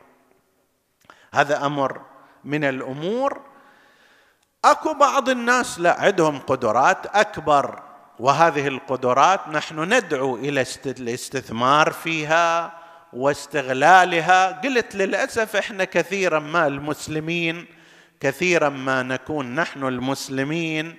هذا 1.35 1.67
أمر 1.67 2.01
من 2.45 2.65
الأمور. 2.65 3.41
أكو 4.65 4.95
بعض 4.95 5.29
الناس 5.29 5.81
لا 5.81 6.01
عندهم 6.01 6.39
قدرات 6.39 7.07
أكبر 7.07 7.83
وهذه 8.19 8.69
القدرات 8.69 9.49
نحن 9.49 9.95
ندعو 9.95 10.37
إلى 10.37 10.65
الاستثمار 10.87 11.93
فيها 11.93 12.78
واستغلالها. 13.13 14.61
قلت 14.61 14.97
للأسف 14.97 15.57
إحنا 15.57 15.85
كثيرا 15.85 16.39
ما 16.39 16.67
المسلمين 16.67 17.67
كثيرا 18.21 18.69
ما 18.69 19.03
نكون 19.03 19.55
نحن 19.55 19.85
المسلمين. 19.85 20.97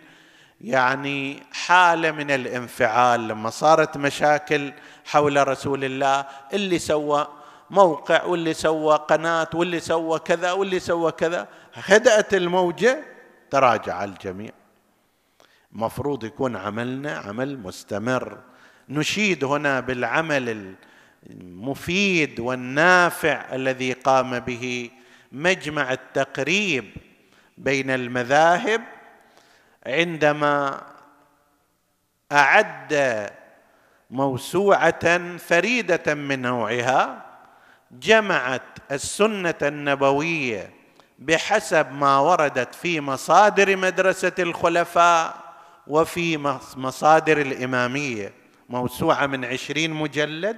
يعني 0.62 1.43
حالة 1.51 2.12
من 2.12 2.32
الانفعال 2.32 3.28
لما 3.28 3.49
صارت 3.49 3.97
مشاكل 3.97 4.74
حول 5.05 5.47
رسول 5.47 5.84
الله 5.86 6.26
اللي 6.53 6.80
سوى 6.80 7.28
موقع 7.70 8.24
واللي 8.24 8.53
سوى 8.53 8.95
قناة 8.95 9.49
واللي 9.53 9.80
سوى 9.80 10.20
كذا 10.20 10.51
واللي 10.51 10.80
سوى 10.80 11.12
كذا 11.12 11.47
هدأت 11.74 12.34
الموجة 12.34 13.03
تراجع 13.51 14.03
الجميع. 14.03 14.51
مفروض 15.72 16.24
يكون 16.24 16.55
عملنا 16.55 17.18
عمل 17.18 17.60
مستمر. 17.60 18.38
نشيد 18.89 19.43
هنا 19.43 19.80
بالعمل 19.80 20.76
المفيد 21.30 22.39
والنافع 22.39 23.55
الذي 23.55 23.93
قام 23.93 24.39
به 24.39 24.89
مجمع 25.32 25.93
التقريب 25.93 26.86
بين 27.57 27.89
المذاهب 27.89 28.82
عندما 29.86 30.82
أعد 32.32 33.30
موسوعة 34.09 35.38
فريدة 35.38 36.13
من 36.13 36.41
نوعها 36.41 37.26
جمعت 37.91 38.61
السنة 38.91 39.55
النبوية 39.61 40.70
بحسب 41.20 41.91
ما 41.91 42.20
وردت 42.20 42.76
في 42.76 43.01
مصادر 43.01 43.76
مدرسة 43.76 44.32
الخلفاء 44.39 45.36
وفي 45.88 46.38
مصادر 46.78 47.41
الإمامية. 47.41 48.34
موسوعة 48.70 49.28
من 49.28 49.45
عشرين 49.45 49.91
مجلد 49.93 50.57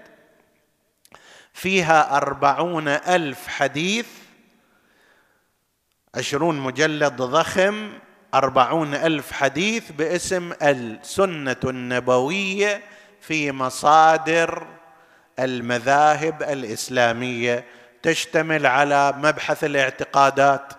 فيها 1.54 2.18
أربعون 2.18 2.88
ألف 2.88 3.48
حديث 3.48 4.08
عشرون 6.16 6.60
مجلد 6.60 7.22
ضخم 7.22 7.90
أربعون 8.34 8.94
ألف 8.94 9.32
حديث 9.32 9.92
باسم 9.92 10.54
السنة 10.62 11.56
النبوية 11.64 12.82
في 13.22 13.52
مصادر 13.52 14.68
المذاهب 15.40 16.44
الإسلامية. 16.44 17.66
تشتمل 18.04 18.66
على 18.66 19.14
مبحث 19.18 19.64
الاعتقادات 19.64 20.74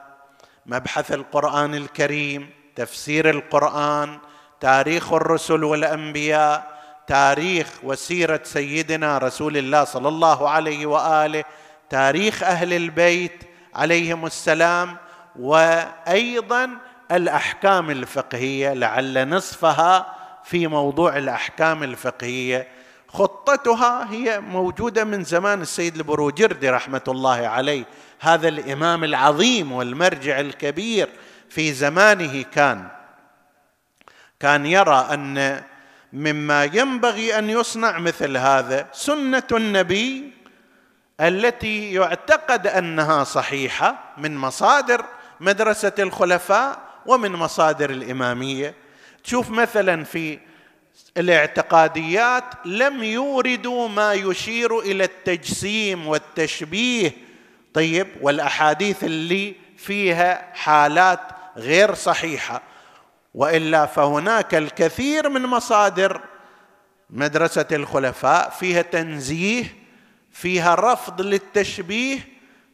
مبحث 0.66 1.12
القرآن 1.12 1.74
الكريم 1.74 2.50
تفسير 2.76 3.30
القرآن 3.30 4.18
تاريخ 4.60 5.12
الرسل 5.12 5.64
والأنبياء 5.64 6.71
تاريخ 7.07 7.68
وسيرة 7.82 8.40
سيدنا 8.44 9.18
رسول 9.18 9.57
الله 9.57 9.84
صلى 9.84 10.09
الله 10.09 10.48
عليه 10.48 10.86
وآله 10.86 11.44
تاريخ 11.90 12.42
أهل 12.42 12.72
البيت 12.72 13.44
عليهم 13.74 14.26
السلام 14.26 14.96
وأيضا 15.38 16.70
الأحكام 17.12 17.90
الفقهية 17.90 18.72
لعل 18.72 19.28
نصفها 19.28 20.14
في 20.44 20.66
موضوع 20.66 21.16
الأحكام 21.16 21.82
الفقهية. 21.82 22.68
خطتها 23.09 24.12
هي 24.12 24.40
موجودة 24.40 25.05
من 25.05 25.24
زمان 25.24 25.62
السيد 25.62 25.96
البروجردي 25.96 26.70
رحمة 26.70 27.03
الله 27.09 27.46
عليه. 27.46 27.84
هذا 28.20 28.48
الإمام 28.48 29.05
العظيم 29.05 29.72
والمرجع 29.72 30.40
الكبير 30.40 31.09
في 31.48 31.72
زمانه 31.72 32.42
كان. 32.42 32.88
كان 34.40 34.66
يرى 34.66 35.09
أن 35.11 35.62
مما 36.12 36.64
ينبغي 36.64 37.38
أن 37.38 37.50
يصنع 37.50 37.98
مثل 37.98 38.36
هذا 38.36 38.88
سنة 38.92 39.42
النبي 39.52 40.32
التي 41.20 41.92
يعتقد 41.92 42.66
أنها 42.66 43.24
صحيحة 43.24 44.14
من 44.18 44.36
مصادر 44.36 45.04
مدرسة 45.40 45.92
الخلفاء 45.98 46.80
ومن 47.06 47.32
مصادر 47.32 47.90
الإمامية. 47.90 48.74
تشوف 49.24 49.50
مثلا 49.50 50.04
في 50.04 50.38
الاعتقاديات 51.16 52.44
لم 52.64 53.02
يوردوا 53.02 53.88
ما 53.88 54.12
يشير 54.12 54.78
إلى 54.78 55.04
التجسيم 55.04 56.06
والتشبيه. 56.06 57.12
طيب 57.74 58.06
والأحاديث 58.20 59.04
اللي 59.04 59.54
فيها 59.76 60.52
حالات 60.54 61.20
غير 61.56 61.94
صحيحة. 61.94 62.62
وإلا 63.34 63.86
فهناك 63.86 64.54
الكثير 64.54 65.28
من 65.28 65.42
مصادر. 65.42 66.20
مدرسة 67.10 67.66
الخلفاء 67.72 68.50
فيها 68.50 68.82
تنزيه 68.82 69.64
فيها 70.32 70.74
رفض 70.74 71.20
للتشبيه 71.20 72.18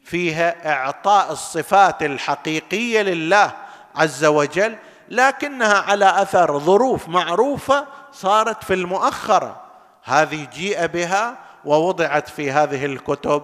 فيها 0.04 0.72
إعطاء 0.72 1.32
الصفات 1.32 2.02
الحقيقية 2.02 3.02
لله 3.02 3.52
عز 3.96 4.24
وجل 4.24 4.76
لكنها 5.08 5.78
على 5.78 6.22
أثر 6.22 6.58
ظروف 6.58 7.08
معروفة 7.08 7.86
صارت 8.12 8.64
في 8.64 8.74
المؤخرة. 8.74 9.62
هذه 10.04 10.48
جيء 10.54 10.86
بها 10.86 11.38
ووضعت 11.64 12.28
في 12.28 12.50
هذه 12.50 12.86
الكتب. 12.86 13.42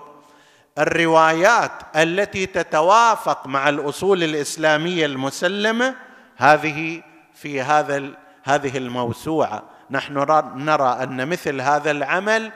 الروايات 0.79 1.73
التي 1.97 2.47
تتوافق 2.47 3.47
مع 3.47 3.69
الأصول 3.69 4.23
الإسلامية 4.23 5.07
المسلمة 5.07 5.95
هذه 6.37 7.03
في 7.35 7.61
هذا 7.61 8.11
هذه 8.43 8.79
الموسوعة. 8.79 9.63
نحن 9.91 10.13
نرى 10.57 10.99
أن 11.03 11.29
مثل 11.29 11.61
هذا 11.61 11.91
العمل 11.91 12.53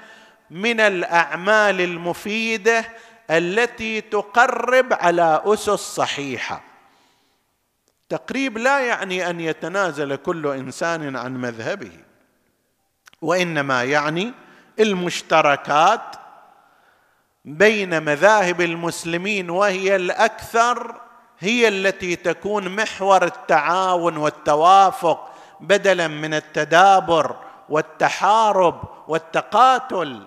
من 0.50 0.80
الأعمال 0.80 1.80
المفيدة 1.80 2.84
التي 3.30 4.00
تقرب 4.00 4.92
على 4.92 5.42
أسس 5.44 5.70
صحيحة. 5.70 6.62
تقريب 8.08 8.58
لا 8.58 8.80
يعني 8.80 9.30
أن 9.30 9.40
يتنازل 9.40 10.16
كل 10.16 10.46
إنسان 10.46 11.16
عن 11.16 11.36
مذهبه 11.36 11.92
وإنما 13.22 13.84
يعني 13.84 14.32
المشتركات 14.80 16.16
بين 17.44 18.02
مذاهب 18.02 18.60
المسلمين 18.60 19.50
وهي 19.50 19.96
الأكثر 19.96 21.00
هي 21.40 21.68
التي 21.68 22.16
تكون 22.16 22.76
محور 22.76 23.24
التعاون 23.24 24.16
والتوافق 24.16 25.28
بدلا 25.60 26.08
من 26.08 26.34
التدابر 26.34 27.36
والتحارب 27.68 28.82
والتقاتل. 29.08 30.22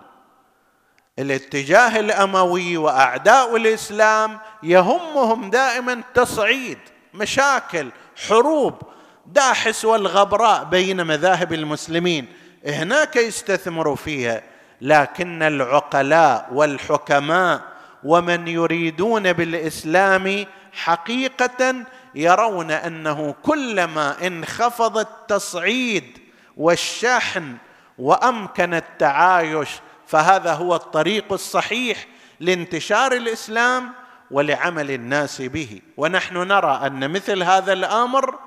الاتجاه 1.20 1.99
الأموي 1.99 2.78
وأعداء 2.78 3.55
الإسلام 3.55 4.39
يهمهم 4.64 5.49
دائما 5.49 6.01
تصعيد 6.14 6.78
مشاكل 7.14 7.91
حروب 8.28 8.82
داحس 9.26 9.86
والغبراء 9.86 10.64
بين 10.64 11.05
مذاهب 11.07 11.53
المسلمين. 11.53 12.28
هناك 12.66 13.16
يستثمروا 13.16 13.95
فيها 13.95 14.43
لكن 14.82 15.43
العقلاء 15.43 16.47
والحكماء 16.51 17.62
ومن 18.03 18.47
يريدون 18.47 19.34
بالإسلام 19.34 20.45
حقيقة 20.74 21.76
يرون 22.15 22.72
أنه 22.72 23.36
كلما 23.43 24.28
انخفض 24.28 24.97
التصعيد 24.97 26.17
والشحن 26.57 27.55
وأمكن 27.97 28.74
التعايش 28.74 29.69
فهذا 30.07 30.53
هو 30.53 30.76
الطريق 30.76 31.34
الصحيح 31.34 32.07
لانتشار 32.39 33.11
الإسلام 33.11 33.91
ولعمل 34.32 34.91
الناس 34.91 35.41
به. 35.41 35.82
ونحن 35.97 36.38
نرى 36.38 36.82
أن 36.86 37.11
مثل 37.11 37.43
هذا 37.43 37.74
الأمر 37.74 38.39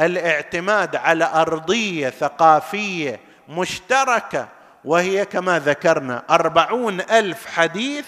الاعتماد 0.00 0.96
على 0.96 1.30
أرضية 1.34 2.08
ثقافية 2.08 3.20
مشتركة 3.48 4.48
وهي 4.84 5.24
كما 5.24 5.58
ذكرنا 5.58 6.22
أربعون 6.30 7.00
ألف 7.00 7.46
حديث 7.46 8.06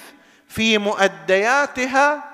في 0.49 0.79
مؤدياتها 0.79 2.25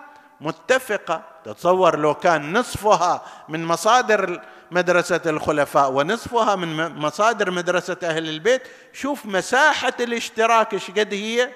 متفقة. 0.40 1.22
تتصور 1.44 1.98
لو 1.98 2.14
كان 2.14 2.58
نصفها 2.58 3.22
من 3.48 3.64
مصادر 3.64 4.40
مدرسة 4.70 5.20
الخلفاء 5.26 5.92
ونصفها 5.92 6.56
من 6.56 6.96
مصادر 6.96 7.50
مدرسة 7.50 7.96
أهل 8.02 8.28
البيت 8.28 8.62
شوف 8.92 9.26
مساحة 9.26 9.92
الاشتراك 10.00 10.72
إيش 10.74 10.90
قد 10.90 11.14
هي. 11.14 11.50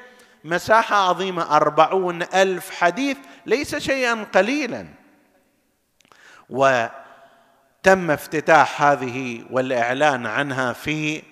مساحة 0.44 0.96
عظيمة 0.96 1.56
أربعون 1.56 2.22
ألف 2.22 2.70
حديث 2.70 3.16
ليس 3.46 3.76
شيئا 3.76 4.26
قليلا. 4.34 4.86
وتم 6.50 8.10
افتتاح 8.10 8.82
هذه 8.82 9.44
والإعلان 9.50 10.26
عنها 10.26 10.72
في 10.72 11.22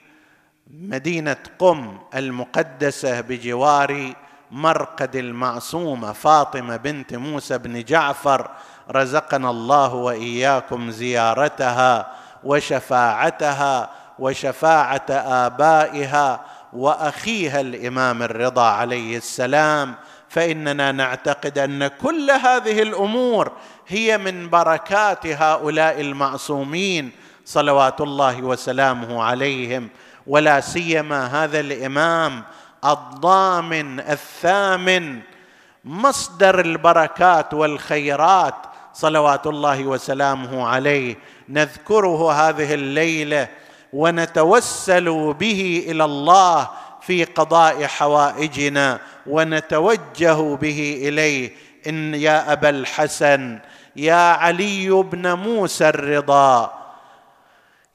مدينة 0.71 1.37
قم 1.59 1.99
المقدسة 2.15 3.21
بجوار 3.21 4.15
مرقد 4.51 5.17
المعصومة 5.17 6.13
فاطمة 6.13 6.77
بنت 6.77 7.15
موسى 7.15 7.59
بن 7.59 7.85
جعفر 7.85 8.51
رزقنا 8.91 9.51
الله 9.51 9.95
وإياكم 9.95 10.91
زيارتها 10.91 12.13
وشفاعتها 12.45 13.91
وشفاعة 14.19 15.07
آبائها 15.11 16.41
وأخيها 16.73 17.61
الإمام 17.61 18.23
الرضا 18.23 18.67
عليه 18.67 19.17
السلام. 19.17 19.95
فإننا 20.29 20.93
نعتقد 20.93 21.59
أن 21.59 21.87
كل 21.87 22.31
هذه 22.31 22.83
الأمور 22.83 23.53
هي 23.89 24.19
من 24.19 24.51
بركات 24.51 25.27
هؤلاء 25.27 26.01
المعصومين 26.01 27.11
صلوات 27.45 28.01
الله 28.01 28.43
وسلامه 28.43 29.23
عليهم. 29.23 29.89
ولا 30.27 30.61
سيما 30.61 31.45
هذا 31.45 31.61
الإمام 31.61 32.43
الضامن 32.85 34.01
الثامن 34.01 35.20
مصدر 35.85 36.61
البركات 36.61 37.55
والخيرات 37.55 38.55
صلوات 38.95 39.47
الله 39.47 39.87
وسلامه 39.87 40.66
عليه. 40.68 41.16
نذكره 41.49 42.33
هذه 42.33 42.74
الليلة 42.74 43.49
ونتوسل 43.93 45.35
به 45.35 45.85
إلى 45.89 46.05
الله 46.05 46.68
في 47.01 47.24
قضاء 47.24 47.87
حوائجنا 47.87 48.99
ونتوجه 49.27 50.55
به 50.55 51.01
إليه. 51.09 51.53
إن 51.87 52.14
يا 52.14 52.53
أبا 52.53 52.68
الحسن 52.68 53.59
يا 53.97 54.33
علي 54.33 54.91
بن 54.91 55.33
موسى 55.33 55.89
الرضا 55.89 56.72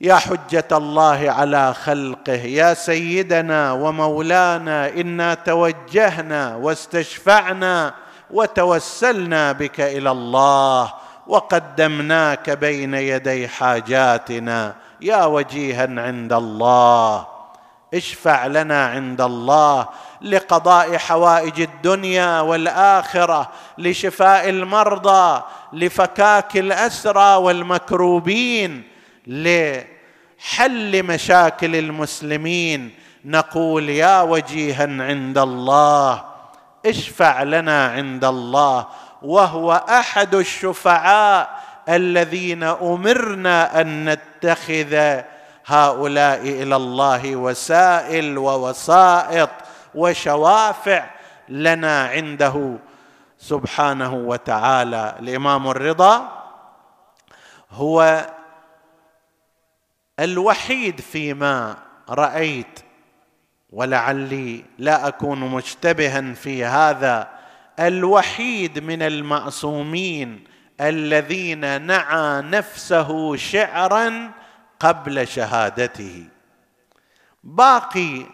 يا 0.02 0.16
حجة 0.16 0.68
الله 0.72 1.32
على 1.32 1.74
خلقه 1.74 2.32
يا 2.34 2.74
سيدنا 2.74 3.72
ومولانا 3.72 4.89
إنا 4.89 5.34
توجهنا 5.34 6.56
واستشفعنا 6.56 7.93
وتوسلنا 8.32 9.52
بك 9.52 9.82
إلى 9.82 10.12
الله 10.12 10.93
وقدمناك 11.28 12.49
بين 12.49 12.93
يدي 12.93 13.47
حاجاتنا 13.47 14.76
يا 15.02 15.26
وجيها 15.26 16.02
عند 16.02 16.34
الله. 16.34 17.28
اشفع 17.93 18.47
لنا 18.47 18.86
عند 18.86 19.22
الله 19.22 19.88
لقضاء 20.22 20.97
حوائج 20.97 21.62
الدنيا 21.62 22.39
والآخرة 22.39 23.52
لشفاء 23.78 24.49
المرضى 24.49 25.41
لفكاك 25.74 26.58
الأسرى 26.58 27.36
والمكروبين 27.36 28.91
لحل 30.41 31.03
مشاكل 31.03 31.75
المسلمين. 31.75 32.95
نقول 33.25 33.89
يا 33.89 34.21
وجيها 34.21 34.83
عند 34.83 35.37
الله 35.37 36.23
اشفع 36.85 37.43
لنا 37.43 37.87
عند 37.87 38.25
الله. 38.25 38.87
وهو 39.21 39.85
أحد 39.89 40.35
الشفعاء 40.35 41.49
الذين 41.89 42.63
أمرنا 42.63 43.81
أن 43.81 44.09
نتخذ 44.09 45.21
هؤلاء 45.65 46.41
إلى 46.41 46.75
الله 46.75 47.35
وسائل 47.35 48.37
ووسائط 48.37 49.49
وشوافع 49.95 51.05
لنا 51.49 52.05
عنده. 52.07 52.77
سبحانه 53.37 54.13
وتعالى 54.13 55.15
الإمام 55.19 55.67
الرضا 55.67 56.27
هو 57.71 58.25
الوحيد 60.20 61.01
فيما 61.01 61.78
رأيت 62.09 62.80
ولعلي 63.70 64.66
لا 64.78 65.07
أكون 65.07 65.39
مشتبها 65.39 66.34
في 66.34 66.66
هذا 66.66 67.30
الوحيد 67.80 68.80
من 68.80 69.01
المعصومين 69.01 70.43
الذين 70.82 71.82
نعى 71.82 72.41
نفسه 72.41 73.36
شعرا 73.36 74.32
قبل 74.80 75.28
شهادته. 75.28 76.26
باقي 77.43 78.26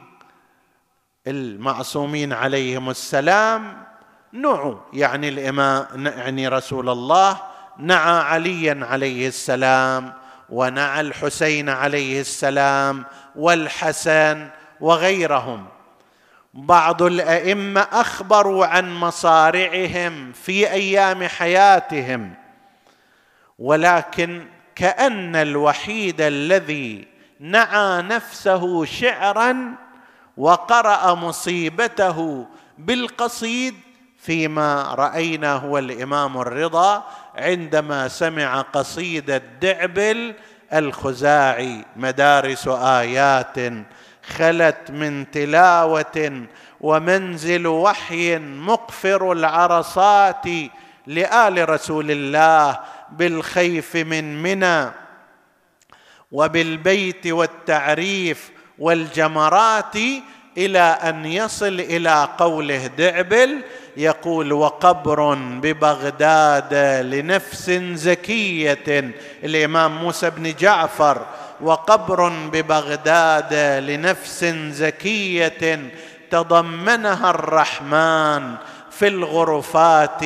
المعصومين 1.27 2.33
عليهم 2.33 2.89
السلام 2.89 3.83
نعوا 4.31 4.75
يعني 4.93 5.29
الامام 5.29 6.05
يعني 6.05 6.47
رسول 6.47 6.89
الله 6.89 7.41
نعى 7.79 8.19
عليا 8.19 8.85
عليه 8.85 9.27
السلام 9.27 10.13
ونعى 10.49 11.01
الحسين 11.01 11.69
عليه 11.69 12.21
السلام 12.21 13.05
والحسن 13.35 14.49
وغيرهم. 14.79 15.65
بعض 16.53 17.03
الأئمة 17.03 17.81
أخبروا 17.81 18.65
عن 18.65 18.93
مصارعهم 18.95 20.31
في 20.31 20.71
أيام 20.71 21.27
حياتهم 21.27 22.33
ولكن 23.59 24.47
كأن 24.75 25.35
الوحيد 25.35 26.21
الذي 26.21 27.07
نعى 27.39 28.01
نفسه 28.01 28.85
شعرا 28.85 29.75
وقرأ 30.37 31.15
مصيبته 31.15 32.47
بالقصيد 32.77 33.75
فيما 34.17 34.83
رأينا 34.83 35.53
هو 35.53 35.77
الإمام 35.77 36.37
الرضا 36.37 37.03
عندما 37.37 38.07
سمع 38.07 38.61
قصيده 38.61 39.41
دعبل 39.61 40.35
الخزاعي 40.73 41.85
مدارس 41.95 42.67
آيات 42.67 43.55
خلت 44.37 44.91
من 44.91 45.31
تلاوة 45.31 46.47
ومنزل 46.81 47.67
وحي 47.67 48.37
مقفر 48.39 49.31
العرصات 49.31 50.45
لآل 51.07 51.69
رسول 51.69 52.11
الله 52.11 52.79
بالخيف 53.11 53.95
من 53.95 54.41
منى 54.43 54.91
وبالبيت 56.31 57.27
والتعريف 57.27 58.51
والجمرات 58.79 59.97
إلى 60.57 60.79
أن 60.79 61.25
يصل 61.25 61.79
إلى 61.79 62.27
قوله 62.37 62.87
دعبل 62.87 63.61
يقول 63.97 64.53
وقبر 64.53 65.33
ببغداد 65.33 66.73
لنفس 67.05 67.69
زكية 67.93 69.11
الامام 69.43 69.97
موسى 69.97 70.29
بن 70.29 70.53
جعفر. 70.59 71.25
وقبر 71.61 72.29
ببغداد 72.29 73.53
لنفس 73.83 74.45
زكية 74.71 75.79
تضمنها 76.31 77.29
الرحمن 77.29 78.55
في 78.91 79.07
الغرفات. 79.07 80.21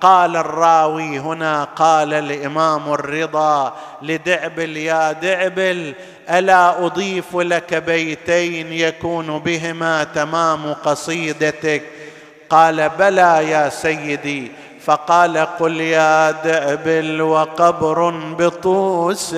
قال 0.00 0.36
الراوي 0.36 1.18
هنا 1.18 1.64
قال 1.64 2.14
الإمام 2.14 2.92
الرضا 2.92 3.76
لدعبل 4.02 4.76
يا 4.76 5.12
دعبل 5.12 5.94
ألا 6.38 6.86
أضيف 6.86 7.36
لك 7.36 7.74
بيتين 7.74 8.72
يكون 8.72 9.38
بهما 9.38 10.04
تمام 10.04 10.72
قصيدتك؟ 10.72 11.82
قال 12.50 12.88
بلى 12.88 13.50
يا 13.50 13.68
سيدي. 13.68 14.52
فقال 14.84 15.38
قل 15.38 15.80
يا 15.80 16.30
دعبل 16.30 17.22
وقبر 17.22 18.10
بطوس 18.10 19.32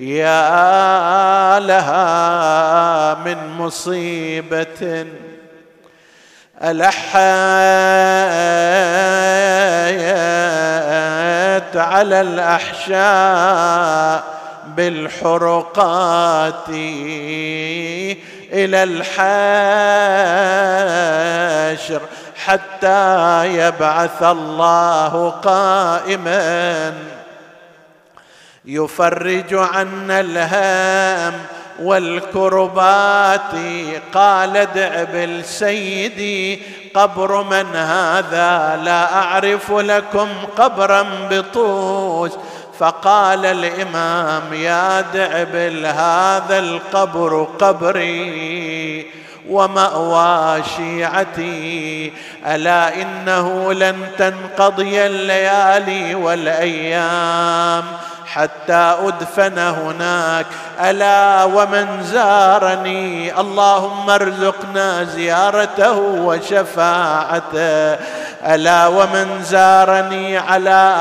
يا 0.00 1.58
لها 1.60 3.14
من 3.14 3.48
مصيبة. 3.58 5.06
ألحيت 6.62 6.98
على 11.76 12.20
الأحشاء 12.20 14.24
بالحرقات 14.76 16.68
إلى 18.52 18.82
الحشر 21.78 22.00
حتى 22.44 23.46
يبعث 23.46 24.22
الله 24.22 25.30
قائما. 25.30 26.94
يفرج 28.64 29.54
عنا 29.54 30.20
الهام 30.20 31.34
والكربات 31.82 33.52
قال 34.14 34.68
دعبل 34.74 35.44
سيدي 35.44 36.62
قبر 36.94 37.42
من 37.42 37.76
هذا 37.76 38.80
لا 38.84 39.14
أعرف 39.14 39.72
لكم 39.72 40.28
قبرا 40.56 41.06
بطوس 41.30 42.32
فقال 42.78 43.46
الإمام 43.46 44.52
يا 44.52 45.00
دعبل 45.00 45.86
هذا 45.86 46.58
القبر 46.58 47.48
قبري 47.58 49.06
ومأوى 49.48 50.62
شيعتي 50.76 52.12
ألا 52.46 53.02
إنه 53.02 53.72
لن 53.72 54.06
تنقضي 54.18 55.06
الليالي 55.06 56.14
والأيام 56.14 57.84
حتى 58.34 58.94
أدفن 59.06 59.58
هناك. 59.58 60.46
ألا 60.80 61.44
ومن 61.44 62.02
زارني؟ 62.02 63.40
اللهم 63.40 64.10
ارزقنا 64.10 65.04
زيارته 65.04 65.98
وشفاعته. 65.98 67.94
ألا 68.46 68.86
ومن 68.86 69.42
زارني 69.42 70.38
على 70.38 70.94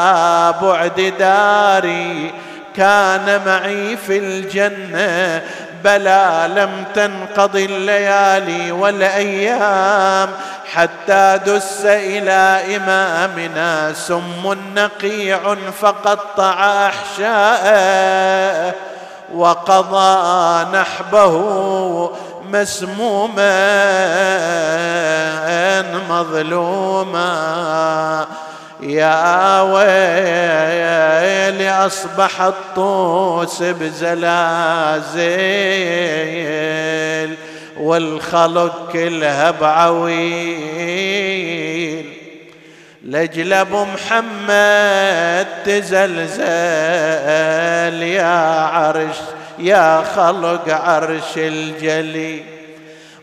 بعد 0.62 1.14
داري؟ 1.20 2.34
كان 2.76 3.42
معي 3.46 3.98
في 3.98 4.18
الجنة. 4.18 5.42
بلى 5.84 6.50
لم 6.56 6.84
تنقضي 6.96 7.66
الليالي 7.66 8.72
والأيام 8.72 10.30
حتى 10.74 11.40
دس 11.46 11.82
إلى 11.86 12.76
إمامنا 12.76 13.94
سم 13.94 14.58
نقيع 14.76 15.56
فقطع 15.82 16.88
أحشاءه 16.88 18.74
وقضى 19.34 20.78
نحبه 20.78 22.12
مسموما 22.44 23.58
مظلوما. 26.10 27.28
يا 28.82 29.62
ويلي 29.62 31.70
أصبح 31.70 32.42
الطوس 32.42 33.64
بزلازل 33.64 35.28
والخلق 37.78 38.92
كلها 38.92 39.52
بعويل. 39.52 40.68
لجل 43.04 43.54
أبو 43.54 43.86
محمد 43.86 45.48
تزلزل 45.66 46.44
يا 48.04 48.62
عرش 48.62 49.16
يا 49.60 50.04
خلق 50.16 50.70
عرش 50.70 51.38
الجلي 51.38 52.57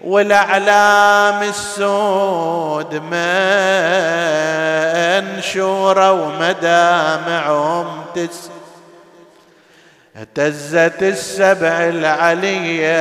والأعلام 0.04 1.42
السود 1.42 2.94
منشوره 5.34 6.12
ومدامعهم 6.12 7.86
تس 8.14 8.50
اهتزت 10.16 11.02
السبع 11.02 11.68
العلية 11.68 12.94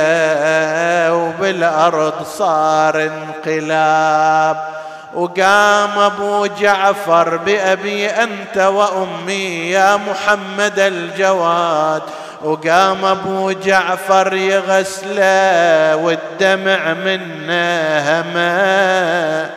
وبالأرض 1.14 2.22
صار 2.38 3.02
انقلاب. 3.02 4.74
وقام 5.14 5.98
أبو 5.98 6.46
جعفر 6.46 7.36
بأبي 7.36 8.10
أنت 8.10 8.58
وأمي 8.58 9.70
يا 9.70 9.96
محمد 9.96 10.78
الجواد. 10.78 12.02
وقام 12.44 13.04
أبو 13.04 13.50
جعفر 13.52 14.34
يغسله 14.34 15.96
والدمع 15.96 16.92
منه 16.92 17.52
هما. 17.98 19.50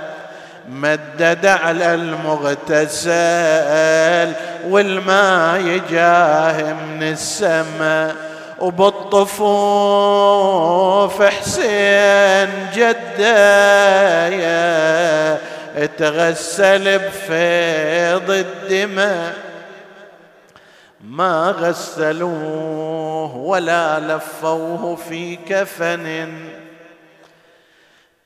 مدد 0.70 1.46
على 1.46 1.94
المغتسل 1.94 3.08
والماء 4.70 5.62
يجاه 5.62 6.74
من 6.74 7.04
السماء. 7.04 8.16
وبالطفوف 8.60 9.48
حسين 11.24 12.50
جده 12.76 14.28
تغسل 15.98 17.00
بفيض 17.00 18.32
الدماء. 18.32 19.47
ما 21.18 21.52
غسلوه 21.52 23.36
ولا 23.36 24.00
لفوه 24.00 24.96
في 24.96 25.36
كفن. 25.36 26.34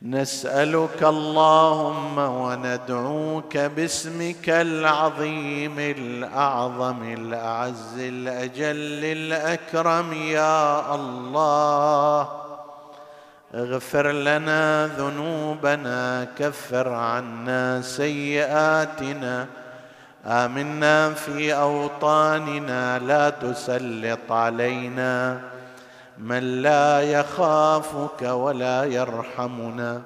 نسألك 0.01 1.03
اللهم 1.03 2.17
وندعوك 2.17 3.57
باسمك 3.57 4.49
العظيم 4.49 5.79
الأعظم 5.79 7.13
الأعز 7.13 7.99
الأجل 7.99 9.05
الأكرم. 9.17 10.13
يا 10.13 10.95
الله 10.95 12.29
اغفر 13.55 14.11
لنا 14.11 14.87
ذنوبنا 14.87 16.27
كفر 16.39 16.89
عنا 16.89 17.81
سيئاتنا 17.81 19.47
آمنا 20.25 21.13
في 21.13 21.53
أوطاننا 21.53 22.99
لا 22.99 23.29
تسلط 23.29 24.31
علينا. 24.31 25.41
من 26.17 26.61
لا 26.61 27.01
يخافك 27.01 28.21
ولا 28.21 28.83
يرحمنا 28.83 30.01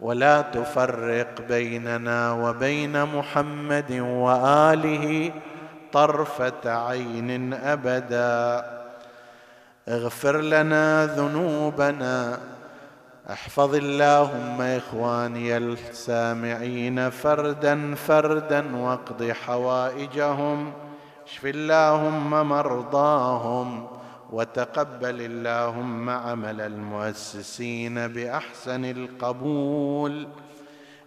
ولا 0.00 0.42
تفرق 0.42 1.40
بيننا 1.48 2.32
وبين 2.32 3.04
محمد 3.04 3.92
وآله 4.00 5.32
طرفة 5.92 6.64
عين 6.66 7.54
أبدا. 7.54 8.64
اغفر 9.88 10.40
لنا 10.40 11.06
ذنوبنا. 11.06 12.38
أحفظ 13.30 13.74
اللهم 13.74 14.60
إخواني 14.60 15.56
السامعين 15.56 17.10
فردا 17.10 17.94
فردا 17.94 18.76
واقض 18.76 19.30
حوائجهم 19.30 20.72
اشف 21.26 21.46
اللهم 21.46 22.48
مرضاهم 22.48 23.86
وتقبل 24.32 25.20
اللهم 25.20 26.10
عمل 26.10 26.60
المؤسسين 26.60 28.08
بأحسن 28.08 28.84
القبول. 28.84 30.28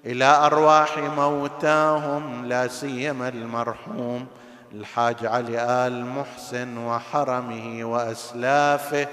إلى 0.06 0.26
أرواح 0.26 0.98
موتاهم 0.98 2.46
لا 2.46 2.68
سيما 2.68 3.28
المرحوم 3.28 4.28
الحاج 4.74 5.26
علي 5.26 5.88
آل 5.88 6.06
محسن 6.06 6.78
وحرمه 6.78 7.86
وأسلافه 7.86 9.08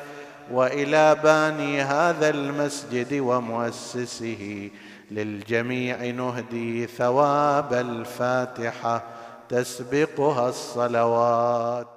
وإلى 0.53 1.15
باني 1.15 1.83
هذا 1.83 2.29
المسجد 2.29 3.21
ومؤسسه 3.21 4.71
للجميع 5.11 6.11
نهدي 6.11 6.87
ثواب 6.87 7.73
الفاتحة 7.73 9.05
تسبقها 9.49 10.49
الصلوات. 10.49 11.92